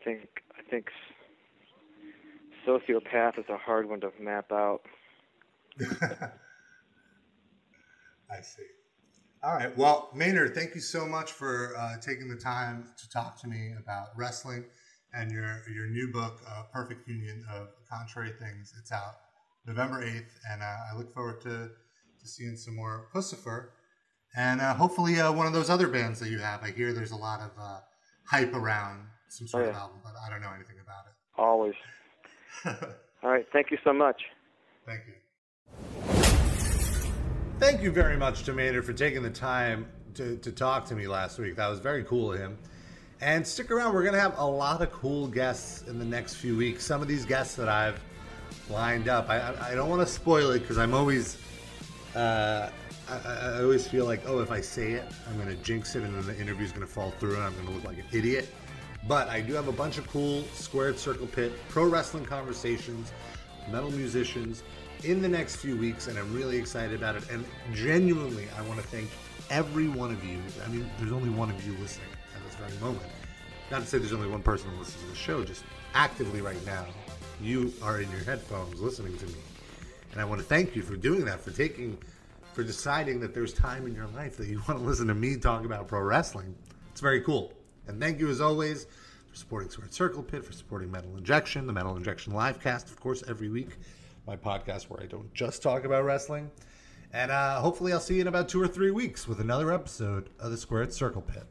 think, 0.04 0.28
I 0.58 0.62
think 0.70 0.86
sociopath 2.66 3.38
is 3.38 3.44
a 3.48 3.56
hard 3.56 3.88
one 3.88 4.00
to 4.00 4.10
map 4.20 4.52
out. 4.52 4.82
I 8.30 8.40
see. 8.40 8.62
All 9.42 9.54
right. 9.54 9.76
Well, 9.76 10.10
Maynard, 10.14 10.54
thank 10.54 10.74
you 10.74 10.80
so 10.80 11.04
much 11.04 11.32
for 11.32 11.74
uh, 11.76 11.96
taking 12.00 12.28
the 12.28 12.36
time 12.36 12.86
to 12.96 13.10
talk 13.10 13.40
to 13.40 13.48
me 13.48 13.72
about 13.78 14.08
wrestling 14.16 14.64
and 15.12 15.30
your 15.30 15.62
your 15.74 15.88
new 15.88 16.12
book, 16.12 16.40
uh, 16.48 16.62
Perfect 16.72 17.08
Union 17.08 17.44
of 17.52 17.68
Contrary 17.90 18.30
Things. 18.38 18.72
It's 18.78 18.92
out 18.92 19.16
November 19.66 20.04
8th, 20.04 20.30
and 20.50 20.62
uh, 20.62 20.76
I 20.92 20.96
look 20.96 21.12
forward 21.12 21.40
to, 21.42 21.70
to 22.20 22.28
seeing 22.28 22.56
some 22.56 22.76
more 22.76 23.08
Puscifer. 23.14 23.70
And 24.36 24.60
uh, 24.60 24.74
hopefully, 24.74 25.20
uh, 25.20 25.32
one 25.32 25.46
of 25.46 25.52
those 25.52 25.70
other 25.70 25.88
bands 25.88 26.20
that 26.20 26.30
you 26.30 26.38
have. 26.38 26.62
I 26.62 26.70
hear 26.70 26.92
there's 26.92 27.10
a 27.10 27.16
lot 27.16 27.40
of 27.40 27.50
uh, 27.60 27.80
hype 28.24 28.54
around 28.54 29.06
some 29.32 29.46
sort 29.46 29.64
Oh, 29.64 29.70
of 29.70 29.74
album, 29.76 29.98
but 30.04 30.12
I 30.24 30.28
don't 30.28 30.42
know 30.42 30.52
anything 30.54 30.76
about 30.82 31.06
it. 31.06 31.14
Always. 31.40 31.74
All 33.22 33.30
right. 33.30 33.46
Thank 33.52 33.70
you 33.70 33.78
so 33.82 33.92
much. 33.92 34.20
Thank 34.86 35.00
you. 35.06 35.14
Thank 37.58 37.80
you 37.80 37.90
very 37.90 38.16
much 38.16 38.42
to 38.44 38.52
Maynard 38.52 38.84
for 38.84 38.92
taking 38.92 39.22
the 39.22 39.30
time 39.30 39.86
to, 40.14 40.36
to 40.38 40.52
talk 40.52 40.84
to 40.86 40.94
me 40.94 41.06
last 41.06 41.38
week. 41.38 41.56
That 41.56 41.68
was 41.68 41.78
very 41.80 42.04
cool 42.04 42.32
of 42.32 42.38
him. 42.38 42.58
And 43.20 43.46
stick 43.46 43.70
around, 43.70 43.94
we're 43.94 44.02
going 44.02 44.14
to 44.14 44.20
have 44.20 44.36
a 44.38 44.44
lot 44.44 44.82
of 44.82 44.90
cool 44.90 45.28
guests 45.28 45.86
in 45.88 45.98
the 45.98 46.04
next 46.04 46.34
few 46.34 46.56
weeks. 46.56 46.84
Some 46.84 47.00
of 47.00 47.08
these 47.08 47.24
guests 47.24 47.54
that 47.54 47.68
I've 47.68 48.00
lined 48.68 49.08
up, 49.08 49.30
I, 49.30 49.54
I, 49.70 49.74
don't 49.76 49.88
want 49.88 50.00
to 50.06 50.12
spoil 50.12 50.50
it 50.50 50.58
because 50.60 50.76
I'm 50.76 50.92
always, 50.92 51.38
uh, 52.16 52.68
I, 53.08 53.14
I 53.14 53.34
I 53.58 53.62
always 53.62 53.86
feel 53.86 54.04
like, 54.06 54.22
oh, 54.26 54.40
if 54.40 54.50
I 54.50 54.60
say 54.60 54.92
it, 54.92 55.04
I'm 55.28 55.36
going 55.36 55.56
to 55.56 55.62
jinx 55.62 55.94
it 55.94 56.02
and 56.02 56.14
then 56.14 56.26
the 56.26 56.38
interview's 56.38 56.72
going 56.72 56.86
to 56.86 56.92
fall 56.92 57.12
through 57.12 57.36
and 57.36 57.44
I'm 57.44 57.54
going 57.54 57.68
to 57.68 57.72
look 57.72 57.84
like 57.84 57.98
an 57.98 58.06
idiot. 58.12 58.48
But 59.08 59.28
I 59.28 59.40
do 59.40 59.52
have 59.54 59.68
a 59.68 59.72
bunch 59.72 59.98
of 59.98 60.06
cool 60.08 60.44
Squared 60.52 60.98
Circle 60.98 61.26
Pit 61.26 61.52
pro 61.68 61.86
wrestling 61.86 62.24
conversations, 62.24 63.12
metal 63.70 63.90
musicians 63.90 64.62
in 65.02 65.20
the 65.20 65.28
next 65.28 65.56
few 65.56 65.76
weeks, 65.76 66.06
and 66.06 66.18
I'm 66.18 66.32
really 66.32 66.56
excited 66.56 66.94
about 66.94 67.16
it. 67.16 67.28
And 67.30 67.44
genuinely, 67.74 68.46
I 68.56 68.62
want 68.62 68.80
to 68.80 68.86
thank 68.86 69.10
every 69.50 69.88
one 69.88 70.12
of 70.12 70.24
you. 70.24 70.38
I 70.64 70.68
mean, 70.68 70.88
there's 70.98 71.12
only 71.12 71.30
one 71.30 71.50
of 71.50 71.66
you 71.66 71.72
listening 71.78 72.06
at 72.36 72.44
this 72.44 72.54
very 72.54 72.78
moment. 72.80 73.10
Not 73.70 73.80
to 73.80 73.86
say 73.86 73.98
there's 73.98 74.12
only 74.12 74.28
one 74.28 74.42
person 74.42 74.70
who 74.70 74.78
listens 74.78 75.02
to 75.02 75.10
the 75.10 75.16
show, 75.16 75.44
just 75.44 75.64
actively 75.94 76.40
right 76.40 76.64
now, 76.64 76.86
you 77.40 77.72
are 77.82 78.00
in 78.00 78.10
your 78.10 78.20
headphones 78.20 78.80
listening 78.80 79.16
to 79.18 79.26
me. 79.26 79.40
And 80.12 80.20
I 80.20 80.24
want 80.24 80.40
to 80.40 80.46
thank 80.46 80.76
you 80.76 80.82
for 80.82 80.94
doing 80.94 81.24
that, 81.24 81.40
for 81.40 81.50
taking, 81.50 81.98
for 82.52 82.62
deciding 82.62 83.18
that 83.20 83.34
there's 83.34 83.52
time 83.52 83.86
in 83.86 83.94
your 83.94 84.06
life 84.08 84.36
that 84.36 84.46
you 84.46 84.62
want 84.68 84.78
to 84.80 84.86
listen 84.86 85.08
to 85.08 85.14
me 85.14 85.36
talk 85.36 85.64
about 85.64 85.88
pro 85.88 86.00
wrestling. 86.00 86.54
It's 86.90 87.00
very 87.00 87.22
cool. 87.22 87.52
And 87.86 88.00
thank 88.00 88.20
you 88.20 88.28
as 88.28 88.40
always 88.40 88.86
for 89.28 89.36
supporting 89.36 89.70
Squared 89.70 89.94
Circle 89.94 90.22
Pit, 90.22 90.44
for 90.44 90.52
supporting 90.52 90.90
Metal 90.90 91.16
Injection, 91.16 91.66
the 91.66 91.72
Metal 91.72 91.96
Injection 91.96 92.32
livecast, 92.32 92.86
of 92.86 93.00
course, 93.00 93.22
every 93.28 93.48
week. 93.48 93.78
My 94.26 94.36
podcast 94.36 94.84
where 94.84 95.02
I 95.02 95.06
don't 95.06 95.32
just 95.34 95.62
talk 95.62 95.84
about 95.84 96.04
wrestling. 96.04 96.50
And 97.12 97.30
uh, 97.30 97.60
hopefully 97.60 97.92
I'll 97.92 98.00
see 98.00 98.14
you 98.14 98.20
in 98.22 98.28
about 98.28 98.48
two 98.48 98.62
or 98.62 98.68
three 98.68 98.90
weeks 98.90 99.26
with 99.26 99.40
another 99.40 99.72
episode 99.72 100.30
of 100.38 100.50
the 100.50 100.56
Squared 100.56 100.92
Circle 100.92 101.22
Pit. 101.22 101.44